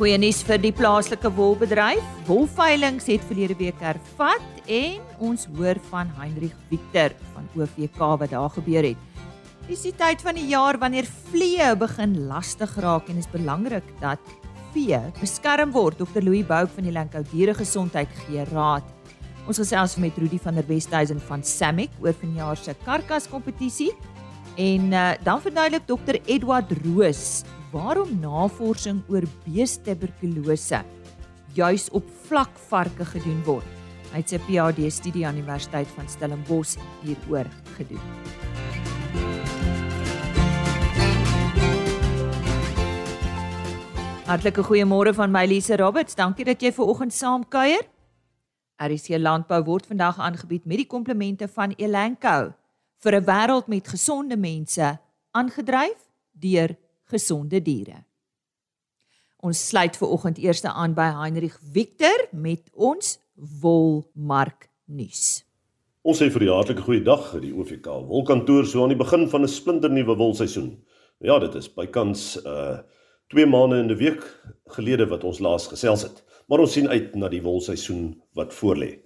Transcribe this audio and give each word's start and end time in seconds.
Goeie 0.00 0.16
nuus 0.16 0.38
vir 0.48 0.56
die 0.56 0.70
plaaslike 0.72 1.28
wolbedryf. 1.36 2.04
Wolveilings 2.24 3.04
het 3.10 3.24
verlede 3.28 3.52
week 3.58 3.82
hervat 3.84 4.62
en 4.64 5.02
ons 5.20 5.42
hoor 5.58 5.76
van 5.90 6.08
Heinrich 6.16 6.54
Victor 6.70 7.12
van 7.34 7.50
OVK 7.52 8.00
wat 8.22 8.32
daar 8.32 8.48
gebeur 8.54 8.88
het. 8.88 9.02
Dis 9.66 9.82
die 9.84 9.92
tyd 9.92 10.24
van 10.24 10.40
die 10.40 10.46
jaar 10.54 10.78
wanneer 10.80 11.04
vliee 11.26 11.68
begin 11.76 12.16
lastig 12.30 12.72
raak 12.80 13.12
en 13.12 13.20
is 13.20 13.28
belangrik 13.28 13.92
dat 14.00 14.32
vee 14.72 15.02
beskerm 15.20 15.76
word. 15.76 16.00
Dr 16.00 16.24
Louis 16.24 16.48
Bouk 16.48 16.72
van 16.78 16.88
die 16.88 16.96
Lankou 16.96 17.20
Diere 17.34 17.58
Gesondheid 17.60 18.08
gee 18.24 18.48
raad. 18.54 18.88
Ons 19.44 19.60
gesels 19.60 20.00
met 20.00 20.16
Rudy 20.16 20.40
van 20.40 20.56
der 20.56 20.64
Westhuizen 20.72 21.20
van 21.28 21.44
Samick 21.44 21.92
oor 22.00 22.16
vanjaar 22.16 22.56
se 22.56 22.72
karkas 22.88 23.28
kompetisie 23.28 23.92
en 24.56 24.92
uh, 24.96 25.10
dan 25.28 25.44
verduidelik 25.44 25.84
dokter 25.84 26.22
Edward 26.24 26.72
Roos 26.86 27.42
waarom 27.70 28.18
navorsing 28.20 29.02
oor 29.08 29.26
beestuberkulose 29.44 30.82
juis 31.54 31.88
op 31.90 32.06
vlakvarke 32.26 33.04
gedoen 33.04 33.42
word. 33.46 33.66
Hy 34.10 34.22
het 34.22 34.32
sy 34.32 34.38
PhD 34.42 34.90
studie 34.90 35.24
aan 35.26 35.38
die 35.38 35.42
Universiteit 35.44 35.90
van 35.94 36.08
Stellenbosch 36.10 36.78
hieroor 37.02 37.46
gedoen. 37.76 38.02
Hartlike 44.30 44.62
goeiemôre 44.62 45.14
van 45.14 45.30
my 45.34 45.42
Lise 45.46 45.74
Roberts. 45.78 46.14
Dankie 46.14 46.46
dat 46.46 46.62
jy 46.62 46.70
ver 46.74 46.90
oggend 46.90 47.14
saam 47.14 47.42
kuier. 47.50 47.82
RC 48.80 49.18
Landbou 49.18 49.58
word 49.66 49.88
vandag 49.90 50.20
aangebied 50.22 50.66
met 50.70 50.84
die 50.84 50.86
komplemente 50.86 51.48
van 51.50 51.74
Elanco 51.76 52.52
vir 53.02 53.14
'n 53.16 53.24
wêreld 53.24 53.66
met 53.66 53.88
gesonde 53.88 54.36
mense 54.36 54.98
aangedryf 55.30 55.98
deur 56.32 56.76
gesonde 57.10 57.60
diere. 57.62 58.04
Ons 59.40 59.60
sluit 59.68 59.96
ver 59.96 60.08
oggend 60.08 60.38
eers 60.38 60.64
aan 60.64 60.94
by 60.94 61.08
Heinrich 61.16 61.58
Victor 61.72 62.26
met 62.32 62.62
ons 62.74 63.18
wolmark 63.34 64.68
nuus. 64.86 65.42
Ons 66.02 66.20
sê 66.20 66.30
vir 66.32 66.46
die 66.46 66.52
hartlike 66.52 66.84
goeie 66.84 67.04
dag 67.04 67.34
uit 67.34 67.44
die 67.48 67.54
OVK 67.56 67.86
wolkantoor 68.08 68.66
so 68.66 68.82
aan 68.84 68.94
die 68.94 69.00
begin 69.00 69.28
van 69.28 69.42
'n 69.44 69.48
splinternuwe 69.48 70.16
wolseisoen. 70.16 70.78
Ja, 71.20 71.38
dit 71.38 71.54
is 71.54 71.68
bykans 71.68 72.36
uh 72.44 72.78
2 73.30 73.46
maande 73.46 73.78
in 73.78 73.90
'n 73.90 73.96
week 73.96 74.22
gelede 74.66 75.06
wat 75.06 75.24
ons 75.24 75.38
laas 75.38 75.68
gesels 75.68 76.02
het 76.02 76.24
maar 76.50 76.64
ons 76.64 76.72
sien 76.74 76.88
uit 76.90 77.14
na 77.14 77.30
die 77.30 77.42
wolseisoen 77.44 78.10
wat 78.34 78.54
voorlê. 78.58 78.96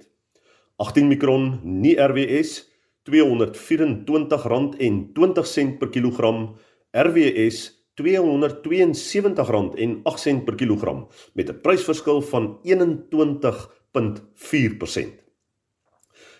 18 0.78 1.08
mikron 1.10 1.60
nie 1.64 2.00
RWS 2.00 2.70
R224.20 3.08 5.78
per 5.80 5.90
kilogram. 5.90 6.56
RWS 6.92 7.78
R272.08 7.98 10.44
per 10.46 10.56
kilogram 10.56 11.08
met 11.34 11.50
'n 11.50 11.62
prysverskil 11.62 12.22
van 12.22 12.60
21.4%. 12.64 15.27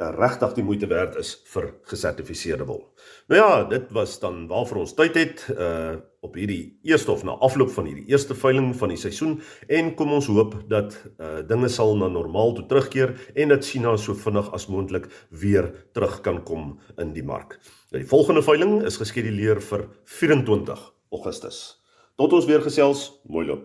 regtig 0.01 0.55
die 0.57 0.65
moeite 0.65 0.87
werd 0.89 1.17
is 1.21 1.35
vir 1.53 1.67
gesertifiseerde 1.91 2.65
wol. 2.65 2.81
Nou 3.29 3.41
ja, 3.41 3.65
dit 3.69 3.91
was 3.93 4.19
dan 4.21 4.47
waarvoor 4.49 4.85
ons 4.87 4.95
tyd 4.97 5.19
het 5.21 5.49
uh 5.57 5.99
op 6.21 6.35
hierdie 6.37 6.77
eerste 6.85 7.09
of 7.15 7.23
na 7.25 7.33
afloop 7.41 7.71
van 7.73 7.87
hierdie 7.89 8.11
eerste 8.13 8.35
veiling 8.37 8.75
van 8.77 8.91
die 8.93 8.99
seisoen 9.01 9.39
en 9.73 9.95
kom 9.97 10.11
ons 10.13 10.27
hoop 10.29 10.53
dat 10.69 10.93
uh 11.17 11.41
dinge 11.49 11.71
sal 11.73 11.95
na 11.97 12.11
normaal 12.13 12.53
toe 12.59 12.67
terugkeer 12.69 13.15
en 13.35 13.55
dat 13.55 13.65
China 13.65 13.95
so 13.97 14.13
vinnig 14.15 14.51
as 14.53 14.69
moontlik 14.69 15.09
weer 15.31 15.71
terug 15.97 16.21
kan 16.21 16.43
kom 16.45 16.75
in 17.01 17.15
die 17.17 17.25
mark. 17.25 17.57
Nou 17.91 18.03
die 18.03 18.11
volgende 18.13 18.45
veiling 18.45 18.83
is 18.85 19.01
geskeduleer 19.01 19.65
vir 19.65 19.89
24 20.05 20.85
Augustus. 21.11 21.81
Tot 22.21 22.37
ons 22.37 22.45
weer 22.45 22.61
gesels, 22.61 23.09
mooi 23.25 23.47
loop. 23.47 23.65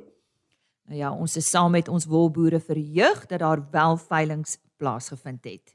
Nou 0.87 0.99
ja, 0.99 1.11
ons 1.11 1.35
is 1.35 1.49
saam 1.49 1.75
met 1.75 1.91
ons 1.91 2.07
wolboere 2.07 2.59
verheug 2.63 3.25
dat 3.27 3.43
daar 3.43 3.67
wel 3.71 3.97
veilings 3.97 4.59
plaasgevind 4.77 5.43
het. 5.43 5.74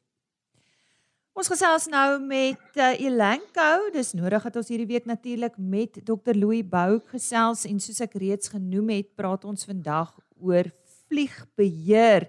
Ons 1.30 1.46
gesels 1.46 1.86
nou 1.86 2.18
met 2.26 2.78
uh, 2.80 2.90
Elanco. 2.98 3.68
Dis 3.94 4.10
nodig 4.18 4.42
dat 4.42 4.56
ons 4.58 4.70
hierdie 4.72 4.88
week 4.90 5.06
natuurlik 5.06 5.54
met 5.62 6.00
Dr. 6.02 6.34
Louis 6.34 6.64
Bou 6.66 6.98
gesels 7.12 7.62
en 7.68 7.78
soos 7.78 8.00
ek 8.02 8.16
reeds 8.18 8.50
genoem 8.50 8.90
het, 8.96 9.12
praat 9.14 9.46
ons 9.46 9.68
vandag 9.68 10.10
oor 10.42 10.66
vliegbeheer. 11.06 12.26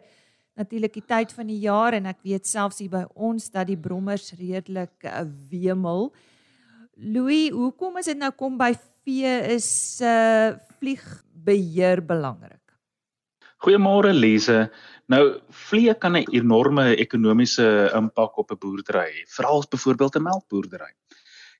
Natuurlik 0.59 0.99
die 0.99 1.05
tyd 1.09 1.33
van 1.33 1.49
die 1.49 1.63
jaar 1.63 1.97
en 1.97 2.11
ek 2.11 2.21
weet 2.27 2.45
selfs 2.45 2.83
hier 2.83 2.93
by 2.93 3.03
ons 3.17 3.49
dat 3.49 3.71
die 3.71 3.79
brommers 3.79 4.35
redelik 4.37 4.93
uh, 5.09 5.25
wemel. 5.49 6.11
Louis, 7.01 7.49
hoekom 7.55 7.97
is 7.97 8.11
dit 8.11 8.21
nou 8.21 8.29
kom 8.37 8.59
by 8.61 8.75
vee 9.01 9.33
is 9.57 9.71
uh 10.05 10.53
vliegbeheer 10.81 12.01
belangrik? 12.05 12.60
Goeiemôre 13.61 14.09
Lise. 14.09 14.71
Nou 15.05 15.37
vliee 15.67 15.93
kan 15.93 16.15
'n 16.17 16.25
enorme 16.33 16.95
ekonomiese 16.97 17.91
impak 17.93 18.37
op 18.41 18.51
'n 18.51 18.57
boerdery 18.57 19.09
hê, 19.17 19.21
veral 19.35 19.61
byvoorbeeld 19.69 20.15
'n 20.15 20.23
melkboerdery. 20.23 20.93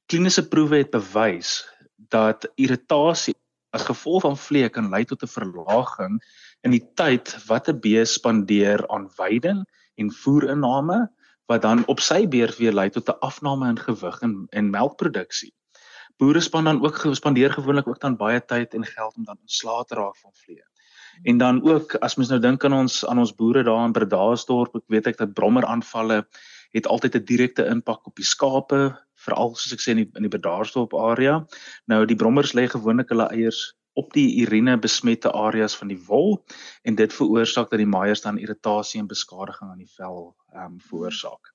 Kliniese 0.09 0.47
proewe 0.49 0.77
het 0.77 0.89
bewys 0.89 1.61
dat 2.09 2.49
irritasie 2.55 3.35
as 3.69 3.85
gevolg 3.85 4.21
van 4.21 4.37
vliee 4.37 4.69
kan 4.69 4.89
lei 4.89 5.03
tot 5.05 5.21
'n 5.21 5.27
verlaging 5.27 6.17
in 6.63 6.71
die 6.71 6.87
tyd 6.95 7.37
wat 7.45 7.69
'n 7.69 7.79
bees 7.79 8.13
spandeer 8.13 8.81
aan 8.89 9.11
weiding 9.17 9.61
en 9.95 10.11
voerinname 10.11 11.07
wat 11.45 11.61
dan 11.61 11.85
op 11.85 11.99
sy 11.99 12.27
beurt 12.27 12.57
weer 12.57 12.73
lei 12.73 12.89
tot 12.89 13.09
'n 13.09 13.19
afname 13.21 13.69
in 13.69 13.77
gewig 13.77 14.21
en 14.21 14.47
en 14.49 14.69
melkproduksie. 14.69 15.53
Boere 16.17 16.41
span 16.41 16.63
dan 16.63 16.81
ook 16.81 16.95
gespandeer 16.95 17.53
gewoonlik 17.53 17.87
ook 17.87 17.99
dan 17.99 18.17
baie 18.17 18.45
tyd 18.45 18.73
en 18.73 18.85
geld 18.85 19.15
om 19.15 19.23
dan 19.23 19.37
ontslae 19.41 19.85
te 19.85 19.95
raak 19.95 20.17
van 20.17 20.33
vliee. 20.33 20.70
En 21.23 21.37
dan 21.37 21.61
ook 21.63 21.95
as 22.01 22.15
mens 22.15 22.29
nou 22.29 22.39
dink 22.41 22.65
aan 22.65 22.73
ons 22.73 23.05
aan 23.05 23.19
ons 23.21 23.35
boere 23.35 23.63
daar 23.63 23.85
in 23.85 23.93
Bredasdorp, 23.93 24.75
ek 24.75 24.87
weet 24.87 25.11
ek 25.11 25.17
dat 25.17 25.33
brommeraanvalle 25.37 26.23
het 26.71 26.87
altyd 26.87 27.15
'n 27.15 27.25
direkte 27.25 27.65
impak 27.67 28.07
op 28.07 28.15
die 28.15 28.25
skape, 28.25 28.97
veral 29.15 29.55
soos 29.55 29.73
ek 29.73 29.83
sê 29.83 29.91
in 29.91 30.01
die 30.03 30.09
in 30.15 30.25
die 30.25 30.33
Bredasdorp 30.33 30.93
area. 30.93 31.45
Nou 31.85 32.05
die 32.05 32.15
brommers 32.15 32.53
lê 32.53 32.67
gewoonlik 32.67 33.09
hulle 33.09 33.29
eiers 33.29 33.73
op 33.93 34.13
die 34.13 34.41
urine 34.41 34.77
besmette 34.79 35.31
areas 35.31 35.75
van 35.75 35.91
die 35.91 35.99
wol 36.07 36.45
en 36.87 36.95
dit 36.95 37.13
veroorsaak 37.13 37.69
dat 37.69 37.81
die 37.81 37.89
maaiers 37.89 38.23
dan 38.23 38.39
irritasie 38.39 39.01
en 39.01 39.07
beskadiging 39.07 39.71
aan 39.71 39.83
die 39.83 39.93
vel 39.97 40.35
ehm 40.53 40.65
um, 40.65 40.79
veroorsaak. 40.79 41.51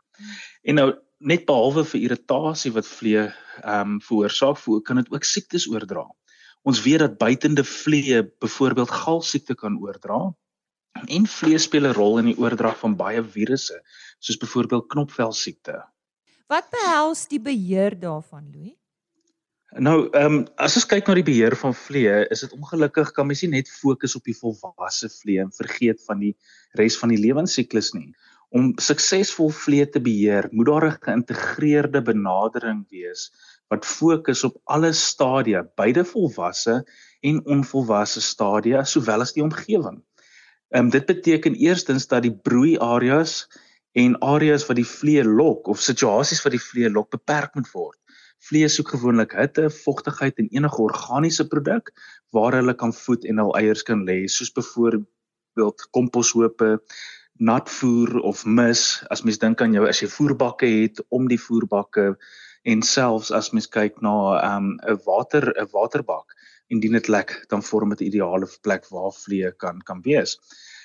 En 0.63 0.75
nou 0.75 0.93
net 1.19 1.47
behalwe 1.49 1.85
vir 1.85 2.01
irritasie 2.01 2.73
wat 2.77 2.87
vlee 2.87 3.25
ehm 3.25 3.97
um, 3.97 4.01
veroorsaak, 4.01 4.61
kan 4.85 4.97
dit 4.97 5.13
ook 5.13 5.25
siektes 5.25 5.69
oordra. 5.69 6.07
Ons 6.67 6.83
weet 6.83 6.99
dat 6.99 7.19
buitende 7.19 7.63
vliee 7.65 8.25
byvoorbeeld 8.43 8.91
galsiekte 8.91 9.55
kan 9.55 9.77
oordra 9.79 10.19
en 11.07 11.27
vliee 11.31 11.59
speel 11.63 11.87
'n 11.87 11.95
rol 11.95 12.19
in 12.19 12.31
die 12.33 12.39
oordrag 12.43 12.79
van 12.81 12.97
baie 12.97 13.23
virusse 13.23 13.77
soos 14.19 14.41
byvoorbeeld 14.43 14.89
knopvelsiekte. 14.91 15.77
Wat 16.51 16.67
behels 16.71 17.29
die 17.31 17.41
beheer 17.41 17.95
daarvan, 18.01 18.51
Louis? 18.55 18.75
Nou, 19.79 20.09
ehm 20.11 20.35
um, 20.35 20.47
as 20.57 20.77
ons 20.79 20.87
kyk 20.91 21.07
na 21.07 21.15
die 21.15 21.27
beheer 21.27 21.55
van 21.61 21.75
vliee, 21.75 22.27
is 22.31 22.41
dit 22.41 22.53
ongelukkig 22.53 23.13
kan 23.13 23.27
mens 23.27 23.43
nie 23.43 23.51
net 23.51 23.71
fokus 23.71 24.17
op 24.17 24.25
die 24.25 24.37
volwasse 24.39 25.09
vliee 25.21 25.43
en 25.43 25.53
vergeet 25.53 26.03
van 26.07 26.19
die 26.19 26.35
res 26.81 26.99
van 26.99 27.15
die 27.15 27.21
lewensiklus 27.21 27.93
nie. 27.95 28.11
Om 28.51 28.73
suksesvol 28.79 29.51
vliee 29.51 29.87
te 29.91 30.01
beheer, 30.01 30.49
moet 30.51 30.67
daar 30.67 30.87
'n 30.91 30.99
geïntegreerde 31.07 32.03
benadering 32.03 32.87
wees 32.91 33.31
wat 33.73 33.87
fokus 33.87 34.45
op 34.45 34.57
alle 34.65 34.93
stadia, 34.93 35.65
beide 35.75 36.05
volwasse 36.05 36.83
en 37.21 37.41
onvolwasse 37.47 38.21
stadia 38.21 38.85
sowel 38.85 39.25
as 39.25 39.35
die 39.35 39.45
omgewing. 39.45 40.03
Ehm 40.75 40.85
um, 40.85 40.91
dit 40.91 41.07
beteken 41.07 41.55
eerstens 41.55 42.07
dat 42.07 42.23
die 42.23 42.35
broeiareas 42.35 43.47
en 43.93 44.19
areas 44.21 44.67
wat 44.67 44.77
die 44.77 44.89
vlee 44.89 45.25
lok 45.25 45.69
of 45.73 45.81
situasies 45.81 46.43
wat 46.45 46.53
die 46.53 46.63
vlee 46.63 46.91
lok 46.91 47.11
beperk 47.11 47.55
moet 47.55 47.71
word. 47.73 47.99
Vlee 48.47 48.69
soek 48.69 48.91
gewoonlik 48.93 49.33
hitte, 49.39 49.71
vogtigheid 49.71 50.39
en 50.39 50.51
enige 50.53 50.83
organiese 50.83 51.47
produk 51.49 51.93
waar 52.37 52.59
hulle 52.59 52.75
kan 52.75 52.93
voed 52.93 53.25
en 53.25 53.41
hul 53.41 53.55
eiers 53.59 53.83
kan 53.83 54.05
lê, 54.05 54.27
soos 54.29 54.53
byvoorbeeld 54.53 55.87
komposhope, 55.97 56.77
nat 57.39 57.71
voer 57.71 58.21
of 58.21 58.45
mis. 58.45 58.83
As 59.11 59.25
mens 59.25 59.41
dink 59.41 59.63
aan 59.65 59.75
jou 59.77 59.87
as 59.89 60.03
jy 60.03 60.11
voerbakke 60.13 60.69
het 60.69 61.01
om 61.09 61.29
die 61.29 61.41
voerbakke 61.41 62.15
en 62.67 62.83
selfs 62.83 63.31
as 63.31 63.53
mens 63.55 63.69
kyk 63.71 64.01
na 64.03 64.15
'n 64.37 64.57
um, 64.57 64.69
'n 64.95 65.01
water 65.07 65.45
'n 65.55 65.69
waterbak 65.73 66.35
indien 66.69 66.93
dit 66.99 67.09
lek 67.09 67.45
dan 67.49 67.63
vorm 67.63 67.91
dit 67.95 68.01
'n 68.01 68.09
ideale 68.11 68.49
plek 68.63 68.89
waar 68.91 69.13
vliee 69.13 69.53
kan 69.53 69.81
kan 69.81 70.03
wees. 70.03 70.39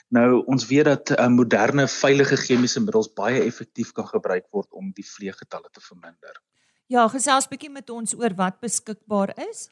Nou 0.10 0.44
ons 0.46 0.68
weet 0.68 0.86
dat 0.86 1.12
uh, 1.12 1.28
moderne 1.28 1.88
veilige 1.88 2.36
chemiese 2.36 2.80
middels 2.80 3.14
baie 3.14 3.42
effektief 3.44 3.92
kan 3.92 4.08
gebruik 4.08 4.46
word 4.52 4.68
om 4.72 4.92
die 4.92 5.06
vleegetalle 5.08 5.70
te 5.72 5.82
verminder. 5.82 6.42
Ja, 6.88 7.08
gesels 7.08 7.48
bietjie 7.48 7.72
met 7.72 7.90
ons 7.90 8.14
oor 8.16 8.34
wat 8.36 8.60
beskikbaar 8.60 9.32
is. 9.50 9.70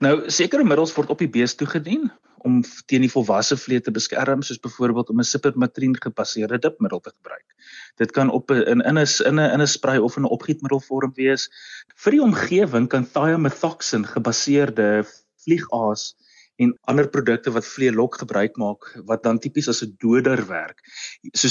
Nou 0.00 0.30
sekere 0.30 0.64
middels 0.64 0.94
word 0.96 1.10
op 1.10 1.18
die 1.18 1.28
bees 1.28 1.54
toegedien 1.54 2.10
om 2.46 2.62
teen 2.86 3.04
die 3.04 3.10
volwasse 3.10 3.56
vlee 3.56 3.80
te 3.80 3.90
beskerm 3.90 4.42
soos 4.42 4.60
byvoorbeeld 4.60 5.10
om 5.10 5.20
'n 5.20 5.24
sipermatrien 5.24 5.96
gebaseerde 6.02 6.58
dipmiddel 6.58 7.00
te 7.00 7.10
gebruik. 7.10 7.54
Dit 7.96 8.10
kan 8.12 8.30
op 8.30 8.50
'n 8.50 8.62
in 8.72 8.80
in 8.80 8.98
'n 8.98 9.06
in 9.26 9.38
'n 9.40 9.52
in 9.54 9.60
'n 9.60 9.66
spray 9.66 9.98
of 9.98 10.16
'n 10.16 10.24
opgietmiddel 10.24 10.80
vorm 10.80 11.12
wees. 11.14 11.50
Vir 11.96 12.12
die 12.12 12.22
omgewing 12.22 12.88
kan 12.88 13.06
thiamethoxin 13.06 14.06
gebaseerde 14.06 15.04
vliegaas 15.44 16.14
en 16.58 16.72
ander 16.90 17.06
produkte 17.06 17.52
wat 17.54 17.66
vleelok 17.66 18.18
gebruik 18.18 18.56
maak 18.58 18.88
wat 19.06 19.22
dan 19.22 19.38
tipies 19.38 19.68
as 19.70 19.82
'n 19.82 19.94
doder 20.02 20.42
werk. 20.48 20.82
So 21.34 21.48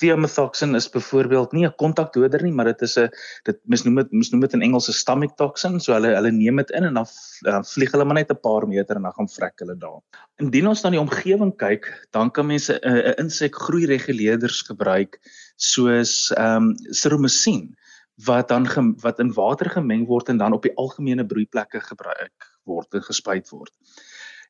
thiamethoxin 0.00 0.74
is 0.74 0.88
byvoorbeeld 0.88 1.52
nie 1.52 1.66
'n 1.66 1.74
kontakdoder 1.76 2.42
nie, 2.42 2.52
maar 2.52 2.64
dit 2.64 2.82
is 2.82 2.96
'n 2.96 3.08
dit 3.44 3.58
mens 3.64 3.84
noem 3.84 3.96
dit 3.96 4.12
mens 4.12 4.30
noem 4.30 4.40
dit 4.40 4.54
in 4.54 4.62
Engels 4.62 4.88
'n 4.88 4.92
stomach 4.92 5.34
toxin. 5.36 5.80
So 5.80 5.92
hulle 5.92 6.14
hulle 6.14 6.32
neem 6.32 6.56
dit 6.56 6.70
in 6.70 6.84
en 6.84 6.94
dan 6.94 7.06
uh, 7.46 7.62
vlieg 7.62 7.92
hulle 7.92 8.04
maar 8.04 8.14
net 8.14 8.30
'n 8.30 8.40
paar 8.40 8.66
meter 8.66 8.96
en 8.96 9.02
dan 9.02 9.12
gaan 9.12 9.28
vrek 9.28 9.58
hulle 9.58 9.76
daar. 9.76 10.00
Indien 10.40 10.66
ons 10.66 10.82
dan 10.82 10.92
die 10.92 11.00
omgewing 11.00 11.56
kyk, 11.56 12.06
dan 12.10 12.30
kan 12.30 12.46
mense 12.46 12.80
'n 12.82 12.96
uh, 12.96 13.12
insek 13.18 13.54
groei 13.54 13.84
reguleerders 13.86 14.62
gebruik 14.62 15.20
soos 15.56 16.32
ehm 16.36 16.56
um, 16.56 16.74
siromycin 16.90 17.76
wat 18.24 18.48
dan 18.48 18.64
wat 19.00 19.18
in 19.18 19.32
water 19.32 19.70
gemeng 19.70 20.06
word 20.06 20.28
en 20.28 20.38
dan 20.38 20.52
op 20.52 20.62
die 20.62 20.74
algemene 20.76 21.26
broeiplekke 21.26 21.80
gebruik 21.80 22.52
word 22.64 22.94
en 22.94 23.02
gespuit 23.02 23.48
word. 23.52 23.72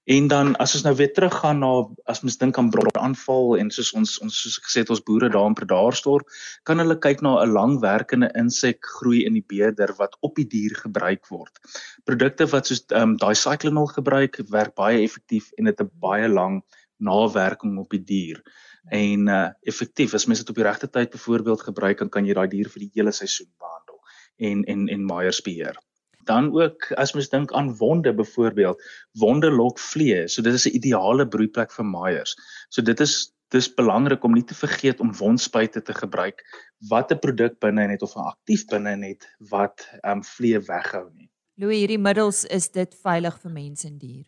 En 0.07 0.29
dan 0.31 0.53
as 0.63 0.77
ons 0.79 0.85
nou 0.87 0.93
weer 0.95 1.11
teruggaan 1.11 1.59
na 1.59 1.69
as 2.07 2.21
mens 2.23 2.37
dink 2.39 2.59
aan 2.61 2.69
bronaanval 2.71 3.57
en 3.59 3.71
soos 3.75 3.89
ons 3.99 4.11
ons 4.23 4.37
soos 4.43 4.59
gesê 4.63 4.85
het 4.85 4.91
ons 4.95 5.03
boere 5.09 5.31
daar 5.35 5.49
in 5.51 5.57
Predaarstorp, 5.59 6.29
kan 6.69 6.79
hulle 6.79 6.95
kyk 7.07 7.25
na 7.27 7.33
'n 7.43 7.55
langwerkende 7.57 8.29
insek 8.39 8.87
groei 8.99 9.25
in 9.27 9.35
die 9.35 9.43
beeder 9.55 9.91
wat 9.99 10.15
op 10.21 10.39
die 10.39 10.47
dier 10.53 10.77
gebruik 10.79 11.27
word. 11.27 11.59
Produkte 12.07 12.47
wat 12.53 12.71
soos 12.71 12.85
um, 12.95 13.17
daai 13.17 13.35
cyclinol 13.35 13.91
gebruik 13.97 14.39
werk 14.51 14.77
baie 14.79 15.03
effektief 15.03 15.51
en 15.59 15.65
dit 15.65 15.81
'n 15.81 15.91
baie 16.07 16.29
lang 16.29 16.63
nawerking 16.99 17.79
op 17.79 17.91
die 17.91 18.05
dier. 18.05 18.43
En 18.91 19.27
uh 19.29 19.51
effektief 19.63 20.15
as 20.15 20.27
mens 20.27 20.39
dit 20.39 20.51
op 20.51 20.63
die 20.63 20.69
regte 20.71 20.87
tyd 20.87 21.11
byvoorbeeld 21.11 21.67
gebruik, 21.67 21.99
dan 21.99 22.09
kan 22.09 22.25
jy 22.27 22.35
daai 22.35 22.49
dier 22.49 22.71
vir 22.71 22.87
die 22.87 22.93
hele 22.95 23.13
seisoen 23.13 23.51
behandel 23.59 23.99
en 24.39 24.65
en 24.65 24.89
en 24.89 25.05
maaiers 25.05 25.43
beheer 25.43 25.86
dan 26.26 26.50
ook 26.54 26.90
as 26.97 27.14
mens 27.14 27.30
dink 27.33 27.52
aan 27.52 27.73
wonde 27.78 28.14
byvoorbeeld 28.14 28.83
wonde 29.23 29.50
lok 29.50 29.78
vliee 29.78 30.28
so 30.28 30.42
dit 30.42 30.54
is 30.54 30.66
'n 30.66 30.76
ideale 30.76 31.28
broeiplek 31.28 31.73
vir 31.73 31.85
maaiers. 31.85 32.37
So 32.68 32.83
dit 32.83 33.00
is 33.00 33.33
dis 33.54 33.68
belangrik 33.75 34.25
om 34.25 34.35
nie 34.35 34.45
te 34.45 34.54
vergeet 34.54 35.00
om 35.00 35.14
wondspuite 35.14 35.83
te 35.83 35.95
gebruik 35.95 36.42
wat 36.90 37.12
'n 37.12 37.18
produk 37.18 37.59
binne 37.59 37.88
het 37.88 38.02
of 38.02 38.16
'n 38.16 38.28
aktief 38.35 38.66
binne 38.66 38.97
het 39.06 39.28
wat 39.38 39.88
ehm 40.02 40.18
um, 40.18 40.25
vliee 40.25 40.61
weghou 40.61 41.11
nie. 41.14 41.30
Louis 41.54 41.78
hierdie 41.78 41.99
middels 41.99 42.45
is 42.45 42.68
dit 42.71 42.97
veilig 43.02 43.38
vir 43.40 43.50
mens 43.50 43.85
en 43.85 43.99
dier? 43.99 44.26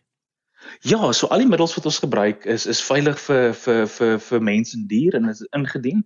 Ja, 0.81 1.11
so 1.11 1.27
al 1.27 1.43
die 1.43 1.47
middels 1.47 1.75
wat 1.75 1.85
ons 1.85 1.99
gebruik 2.03 2.45
is 2.45 2.65
is 2.65 2.81
veilig 2.83 3.19
vir 3.19 3.53
vir 3.53 3.85
vir 3.87 4.17
vir 4.19 4.41
mens 4.43 4.73
en 4.75 4.87
dier 4.87 5.15
en 5.15 5.29
is 5.31 5.41
ingedien 5.55 6.03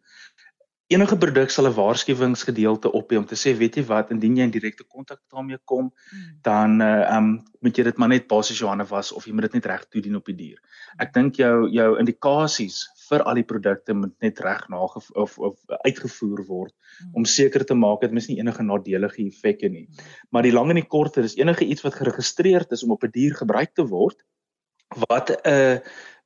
enige 0.93 1.17
produk 1.17 1.49
sal 1.49 1.67
'n 1.67 1.75
waarskuwingsgedeelte 1.75 2.91
op 2.91 3.11
hê 3.11 3.17
om 3.17 3.25
te 3.25 3.35
sê 3.35 3.53
weet 3.57 3.77
jy 3.77 3.83
wat 3.89 4.11
indien 4.11 4.37
jy 4.37 4.43
in 4.47 4.53
direkte 4.53 4.83
kontak 4.83 5.19
daarmee 5.31 5.57
kom 5.65 5.91
hmm. 6.11 6.39
dan 6.41 6.81
uh 6.81 7.17
um 7.17 7.27
moet 7.61 7.77
jy 7.77 7.83
dit 7.83 7.97
maar 7.97 8.09
net 8.09 8.27
basies 8.27 8.59
jou 8.59 8.69
hande 8.69 8.85
was 8.89 9.11
of 9.11 9.25
jy 9.25 9.33
moet 9.33 9.47
dit 9.47 9.53
net 9.53 9.65
reg 9.71 9.85
toedien 9.89 10.15
op 10.15 10.25
die 10.25 10.35
dier. 10.35 10.59
Ek 10.99 11.13
dink 11.13 11.39
jou 11.39 11.69
jou 11.71 11.89
indikasies 11.99 12.83
vir 13.09 13.23
al 13.23 13.39
die 13.39 13.47
produkte 13.51 13.93
moet 13.93 14.13
net 14.21 14.39
reg 14.39 14.67
nage 14.69 15.01
of 15.15 15.37
of 15.37 15.57
uitgevoer 15.85 16.45
word 16.47 16.73
hmm. 16.73 17.11
om 17.13 17.25
seker 17.25 17.65
te 17.65 17.75
maak 17.75 18.01
dit 18.01 18.11
mis 18.11 18.29
nie 18.29 18.39
enige 18.39 18.63
nadelige 18.63 19.25
effekte 19.25 19.69
nie. 19.69 19.85
Hmm. 19.85 20.05
Maar 20.31 20.43
die 20.43 20.53
lang 20.53 20.69
en 20.69 20.81
die 20.81 20.89
kort 20.97 21.17
is 21.17 21.37
enige 21.37 21.65
iets 21.65 21.81
wat 21.81 21.95
geregistreer 21.95 22.65
is 22.69 22.83
om 22.83 22.91
op 22.91 23.03
'n 23.03 23.11
die 23.11 23.21
dier 23.21 23.35
gebruik 23.35 23.73
te 23.73 23.87
word 23.87 24.23
wat 25.09 25.29
'n 25.29 25.49
uh, 25.49 25.79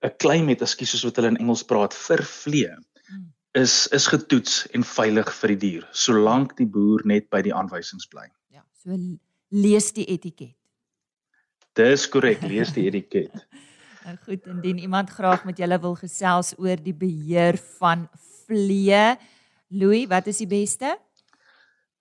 'n 0.06 0.14
claim 0.22 0.48
het, 0.50 0.62
ekskuus 0.62 0.92
soos 0.94 1.04
wat 1.08 1.16
hulle 1.16 1.32
in 1.34 1.42
Engels 1.42 1.64
praat 1.64 1.94
vir 1.94 2.22
vlee 2.24 2.76
is 3.56 3.88
is 3.96 4.08
getoets 4.08 4.66
en 4.76 4.84
veilig 4.84 5.32
vir 5.40 5.54
die 5.54 5.60
dier 5.64 5.88
solank 5.92 6.58
die 6.58 6.68
boer 6.68 7.06
net 7.06 7.30
by 7.30 7.42
die 7.46 7.54
aanwysings 7.54 8.08
bly. 8.12 8.28
Ja, 8.54 8.64
so 8.84 8.98
lees 9.52 9.92
die 9.96 10.06
etiket. 10.12 10.56
Dis 11.78 12.08
korrek, 12.10 12.42
lees 12.42 12.74
die 12.74 12.88
etiket. 12.90 13.34
nou 14.06 14.16
goed, 14.26 14.46
indien 14.48 14.80
iemand 14.80 15.10
graag 15.10 15.44
met 15.46 15.58
julle 15.60 15.80
wil 15.84 15.96
gesels 16.00 16.54
oor 16.58 16.80
die 16.80 16.96
beheer 16.96 17.58
van 17.80 18.08
vlee, 18.48 19.18
Louis, 19.68 20.08
wat 20.08 20.28
is 20.32 20.40
die 20.40 20.48
beste? 20.48 20.96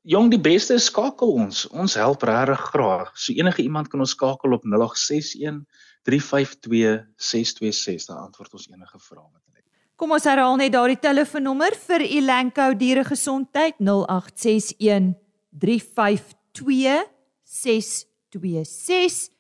Jong, 0.07 0.31
die 0.31 0.39
beste 0.39 0.77
is 0.79 0.85
skakel 0.87 1.33
ons. 1.35 1.65
Ons 1.75 1.97
help 1.99 2.23
regtig 2.23 2.61
graag. 2.71 3.09
So 3.19 3.35
enige 3.35 3.65
iemand 3.65 3.89
kan 3.91 4.05
ons 4.05 4.13
skakel 4.15 4.55
op 4.55 4.63
0861 4.63 5.65
352 6.07 7.01
626. 7.17 8.07
Daar 8.07 8.23
antwoord 8.29 8.55
ons 8.55 8.69
enige 8.71 9.01
vrae 9.03 9.25
wat 9.25 9.43
hulle 9.43 9.56
het. 9.56 9.56
Kom 9.97 10.11
ons 10.13 10.27
herhaal 10.29 10.59
net 10.61 10.75
daardie 10.75 10.99
telefoonnommer 11.01 11.73
vir 11.87 12.03
Elanco 12.05 12.67
Dieregesondheid 12.77 13.79
0861 13.81 15.15
352 15.57 17.07
626 17.49 19.31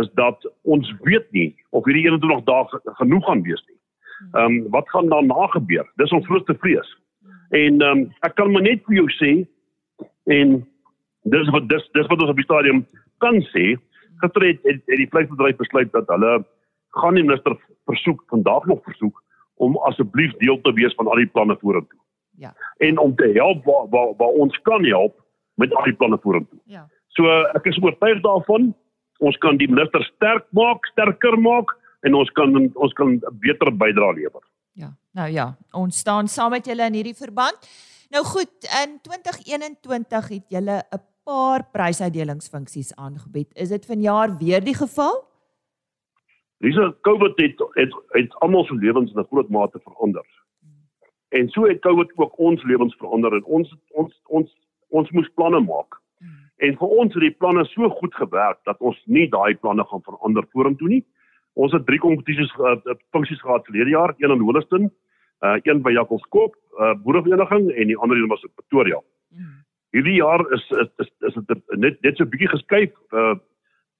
is 0.00 0.08
dat 0.20 0.44
ons 0.62 0.90
weet 1.04 1.24
nie 1.32 1.48
of 1.76 1.84
hierdie 1.84 2.08
21 2.08 2.44
dae 2.48 2.82
genoeg 3.00 3.24
gaan 3.28 3.42
wees 3.44 3.64
nie. 3.68 3.80
Ehm 4.32 4.44
um, 4.44 4.60
wat 4.72 4.88
gaan 4.88 5.12
daarna 5.12 5.46
gebeur? 5.52 5.84
Dis 6.00 6.12
ons 6.12 6.26
grootste 6.26 6.56
vrees. 6.64 6.98
En 7.52 7.80
ehm 7.80 7.90
um, 7.90 8.12
ek 8.24 8.40
kan 8.40 8.52
maar 8.52 8.64
net 8.64 8.84
vir 8.88 9.02
jou 9.02 9.10
sê 9.20 9.32
en 10.32 10.62
dis 11.32 11.50
wat 11.54 11.68
dis 11.68 11.84
dis 11.96 12.08
wat 12.10 12.20
ons 12.20 12.32
op 12.32 12.40
die 12.40 12.46
stadium 12.46 12.84
kan 13.24 13.40
sê. 13.52 13.74
Gister 14.22 14.46
het, 14.46 14.60
het, 14.68 14.82
het 14.86 15.00
die 15.00 15.10
vleisbedryf 15.10 15.56
besluit 15.56 15.92
dat 15.92 16.08
hulle 16.12 16.44
gaan 17.00 17.18
die 17.18 17.24
minister 17.26 17.56
versoek 17.90 18.22
vandag 18.30 18.66
nog 18.70 18.82
versoek 18.84 19.20
om 19.62 19.76
asseblief 19.88 20.32
deel 20.42 20.60
te 20.62 20.72
wees 20.78 20.94
van 20.98 21.08
al 21.10 21.22
die 21.22 21.30
planne 21.30 21.56
vorentoe. 21.60 22.00
Ja. 22.38 22.54
En 22.78 22.98
om 22.98 23.14
te 23.16 23.30
help 23.34 23.64
waar 23.64 23.88
waar 23.90 24.14
waar 24.18 24.40
ons 24.44 24.58
kan 24.62 24.84
help 24.84 25.20
met 25.54 25.74
al 25.74 25.90
die 25.90 25.98
planne 25.98 26.18
vorentoe. 26.22 26.58
Ja. 26.64 26.88
So 27.14 27.30
ek 27.54 27.70
is 27.70 27.78
oortuig 27.82 28.22
daarvan 28.22 28.74
ons 29.22 29.36
kan 29.38 29.56
die 29.56 29.70
minister 29.70 30.02
sterk 30.04 30.46
maak, 30.50 30.86
sterker 30.92 31.38
maak 31.38 31.76
en 32.04 32.14
ons 32.18 32.30
kan 32.36 32.56
ons 32.74 32.92
kan 32.92 33.14
'n 33.14 33.38
beter 33.40 33.70
bydrae 33.70 34.14
lewer. 34.14 34.42
Ja. 34.72 34.92
Nou 35.14 35.28
ja, 35.30 35.56
ons 35.72 35.98
staan 35.98 36.28
saam 36.28 36.50
met 36.50 36.66
julle 36.66 36.86
in 36.86 36.94
hierdie 36.98 37.14
verband. 37.14 37.58
Nou 38.10 38.24
goed, 38.24 38.52
in 38.82 38.98
2021 39.02 40.28
het 40.28 40.46
julle 40.48 40.82
'n 40.90 41.02
paar 41.24 41.64
prysuitdelingsfunksies 41.72 42.94
aangebied. 42.94 43.50
Is 43.56 43.68
dit 43.68 43.86
vanjaar 43.86 44.36
weer 44.38 44.64
die 44.64 44.76
geval? 44.76 45.22
Dis 46.64 46.78
COVID 47.00 47.40
het 47.40 47.60
het, 47.74 47.96
het 48.16 48.34
almal 48.44 48.64
se 48.64 48.74
lewens 48.74 49.12
in 49.12 49.20
'n 49.20 49.26
groot 49.30 49.48
mate 49.48 49.80
verander. 49.84 50.26
En 51.28 51.48
so 51.48 51.66
het 51.66 51.80
COVID 51.80 52.12
ook 52.16 52.38
ons 52.38 52.62
lewens 52.62 52.94
verander 52.96 53.32
en 53.32 53.44
ons 53.44 53.76
ons 53.90 54.20
ons 54.24 54.56
ons 54.88 55.10
moes 55.10 55.30
planne 55.34 55.60
maak. 55.60 56.00
En 56.56 56.76
vir 56.76 56.88
ons 56.88 57.14
het 57.14 57.22
die 57.22 57.36
planne 57.42 57.64
so 57.64 57.88
goed 57.88 58.14
gewerk 58.14 58.58
dat 58.64 58.78
ons 58.78 59.02
nie 59.04 59.28
daai 59.28 59.54
planne 59.54 59.84
gaan 59.84 60.02
verander 60.02 60.46
vorentoe 60.52 60.88
nie. 60.88 61.04
Ons 61.52 61.72
het 61.72 61.86
drie 61.86 61.98
kompetisies 61.98 62.54
uh, 62.58 62.94
funksies 63.10 63.40
gehad 63.40 63.64
verlede 63.64 63.90
jaar, 63.90 64.14
een 64.18 64.30
in 64.30 64.40
Holliston, 64.40 64.92
uh, 65.40 65.56
een 65.62 65.82
by 65.82 65.90
Jakobskop, 65.90 66.56
uh, 66.78 66.94
boerevereniging 66.94 67.70
en 67.70 67.86
die 67.86 67.98
ander 67.98 68.16
een 68.16 68.28
was 68.28 68.42
in 68.42 68.50
Pretoria. 68.54 69.00
Mm 69.28 69.63
hierdie 69.94 70.18
jaar 70.18 70.42
is 70.52 70.64
is 70.82 70.90
is, 71.04 71.10
is 71.30 71.36
dit 71.50 71.76
net 71.86 72.00
net 72.02 72.16
so 72.18 72.26
bietjie 72.26 72.50
geskuif. 72.56 72.94
Uh 73.12 73.34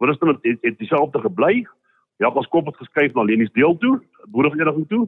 Woensdag 0.02 0.32
het, 0.34 0.42
het, 0.42 0.58
het 0.66 0.78
dieselfde 0.78 1.20
gebly. 1.22 1.62
Ja, 2.18 2.28
ons 2.28 2.48
kop 2.50 2.66
het 2.66 2.76
geskuif 2.76 3.14
na 3.14 3.22
Lenies 3.22 3.52
deel 3.54 3.76
toe, 3.78 4.00
boerevereniging 4.34 4.88
toe 4.90 5.04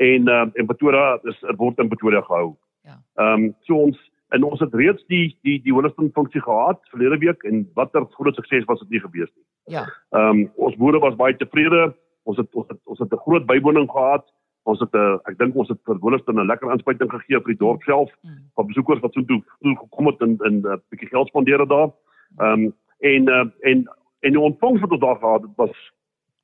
en 0.00 0.28
uh 0.28 0.46
en 0.54 0.66
Pretoria 0.66 1.18
is 1.28 1.40
word 1.60 1.78
in 1.78 1.88
Pretoria 1.88 2.22
gehou. 2.24 2.54
Ja. 2.88 2.96
Ehm 3.14 3.44
um, 3.44 3.54
so 3.68 3.76
ons 3.76 3.98
en 4.30 4.44
ons 4.46 4.60
het 4.60 4.74
reeds 4.74 5.04
die 5.12 5.36
die 5.42 5.58
die 5.62 5.72
Holliston 5.72 6.10
funksie 6.14 6.40
gehad 6.40 6.80
verlede 6.92 7.18
week 7.18 7.42
en 7.42 7.66
watter 7.74 8.06
groot 8.16 8.34
sukses 8.34 8.64
was 8.70 8.80
dit 8.80 8.96
nie 8.96 9.00
gewees 9.00 9.30
nie. 9.34 9.46
Ja. 9.76 9.84
Ehm 10.16 10.28
um, 10.30 10.44
ons 10.56 10.76
boere 10.76 10.98
was 10.98 11.18
baie 11.20 11.36
tevrede. 11.36 11.90
Ons 12.24 12.40
het 12.40 12.54
ons 12.54 12.68
het 12.68 12.80
ons 12.84 12.98
het 12.98 13.12
'n 13.12 13.24
groot 13.26 13.46
bywoning 13.46 13.90
gehad 13.90 14.24
ons 14.62 14.80
het 14.80 14.92
'n 14.92 14.96
uh, 14.96 15.18
ek 15.24 15.38
dink 15.38 15.56
ons 15.56 15.68
het 15.68 15.78
vir 15.84 15.98
Wolleston 15.98 16.40
'n 16.40 16.46
lekker 16.46 16.70
aanspuiting 16.70 17.10
gegee 17.10 17.40
vir 17.40 17.52
die 17.54 17.62
dorp 17.64 17.82
self 17.82 18.10
mm. 18.22 18.36
van 18.54 18.66
besoekers 18.66 19.00
wat 19.00 19.12
so 19.12 19.24
toe 19.24 19.42
toe 19.60 19.76
gekom 19.76 20.06
het 20.06 20.20
en 20.20 20.38
'n 20.40 20.66
uh, 20.66 20.76
bietjie 20.90 21.08
geld 21.08 21.28
spandeer 21.28 21.66
daar. 21.66 21.90
Ehm 22.38 22.52
um, 22.52 22.74
en 22.98 23.28
uh, 23.28 23.46
en 23.60 23.88
en 24.20 24.30
die 24.30 24.40
ontvangs 24.40 24.80
wat 24.80 24.90
ons 24.90 25.00
daar 25.00 25.16
gehad 25.16 25.42
het 25.42 25.56
was 25.56 25.92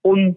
on 0.01 0.37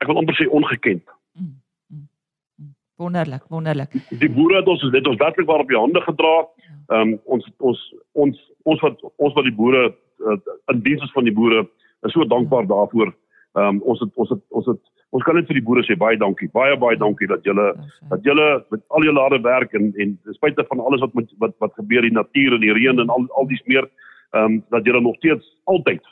ek 0.00 0.06
wil 0.06 0.16
amper 0.16 0.34
sê 0.34 0.48
ongekend. 0.48 1.04
Mm. 1.32 1.60
Mm. 1.88 2.08
mm. 2.56 2.74
Wonderlik, 2.96 3.44
wonderlik. 3.48 3.90
Die 4.08 4.30
boere 4.30 4.56
het 4.56 4.68
ons 4.68 4.82
het 4.82 5.06
ons 5.06 5.16
werklik 5.16 5.46
waar 5.46 5.60
op 5.60 5.68
die 5.68 5.78
hande 5.78 6.00
gedra. 6.00 6.36
Ja. 6.56 6.96
Ehm 6.96 7.12
um, 7.12 7.20
ons 7.24 7.50
ons 7.58 7.94
ons 8.12 8.52
ons 8.62 8.80
wat 8.80 9.02
ons 9.16 9.34
wat 9.34 9.44
die 9.44 9.54
boere 9.54 9.94
uh, 10.18 10.38
in 10.72 10.82
diens 10.82 11.02
is 11.02 11.12
van 11.12 11.24
die 11.24 11.34
boere 11.34 11.68
is 12.02 12.12
so 12.12 12.24
dankbaar 12.24 12.66
daarvoor. 12.66 13.14
Ehm 13.52 13.66
um, 13.66 13.82
ons 13.82 14.00
het 14.00 14.10
ons 14.14 14.28
het 14.28 14.42
ons 14.48 14.66
het 14.66 14.82
ons 15.10 15.24
kan 15.26 15.34
net 15.34 15.48
vir 15.50 15.58
die 15.58 15.64
boere 15.66 15.82
sê 15.86 15.96
baie 15.98 16.18
dankie. 16.18 16.48
Baie 16.54 16.76
baie 16.78 16.98
dankie 16.98 17.28
dat 17.30 17.46
julle 17.46 17.72
dat 18.12 18.26
julle 18.26 18.46
met 18.70 18.82
al 18.88 19.06
julle 19.08 19.24
harde 19.24 19.40
werk 19.46 19.74
en 19.74 19.90
en 19.96 20.14
ten 20.24 20.38
spyte 20.38 20.64
van 20.68 20.80
alles 20.80 21.02
wat 21.04 21.14
met, 21.18 21.32
wat 21.42 21.56
wat 21.58 21.74
gebeur 21.78 22.06
die 22.06 22.14
natuur 22.14 22.56
en 22.56 22.64
die 22.64 22.72
reën 22.78 23.02
en 23.02 23.10
al 23.16 23.26
al 23.40 23.50
die 23.50 23.60
smeer 23.64 23.88
ehm 24.30 24.44
um, 24.44 24.62
dat 24.70 24.86
julle 24.86 25.00
nog 25.00 25.16
steeds 25.18 25.46
altyd 25.64 26.02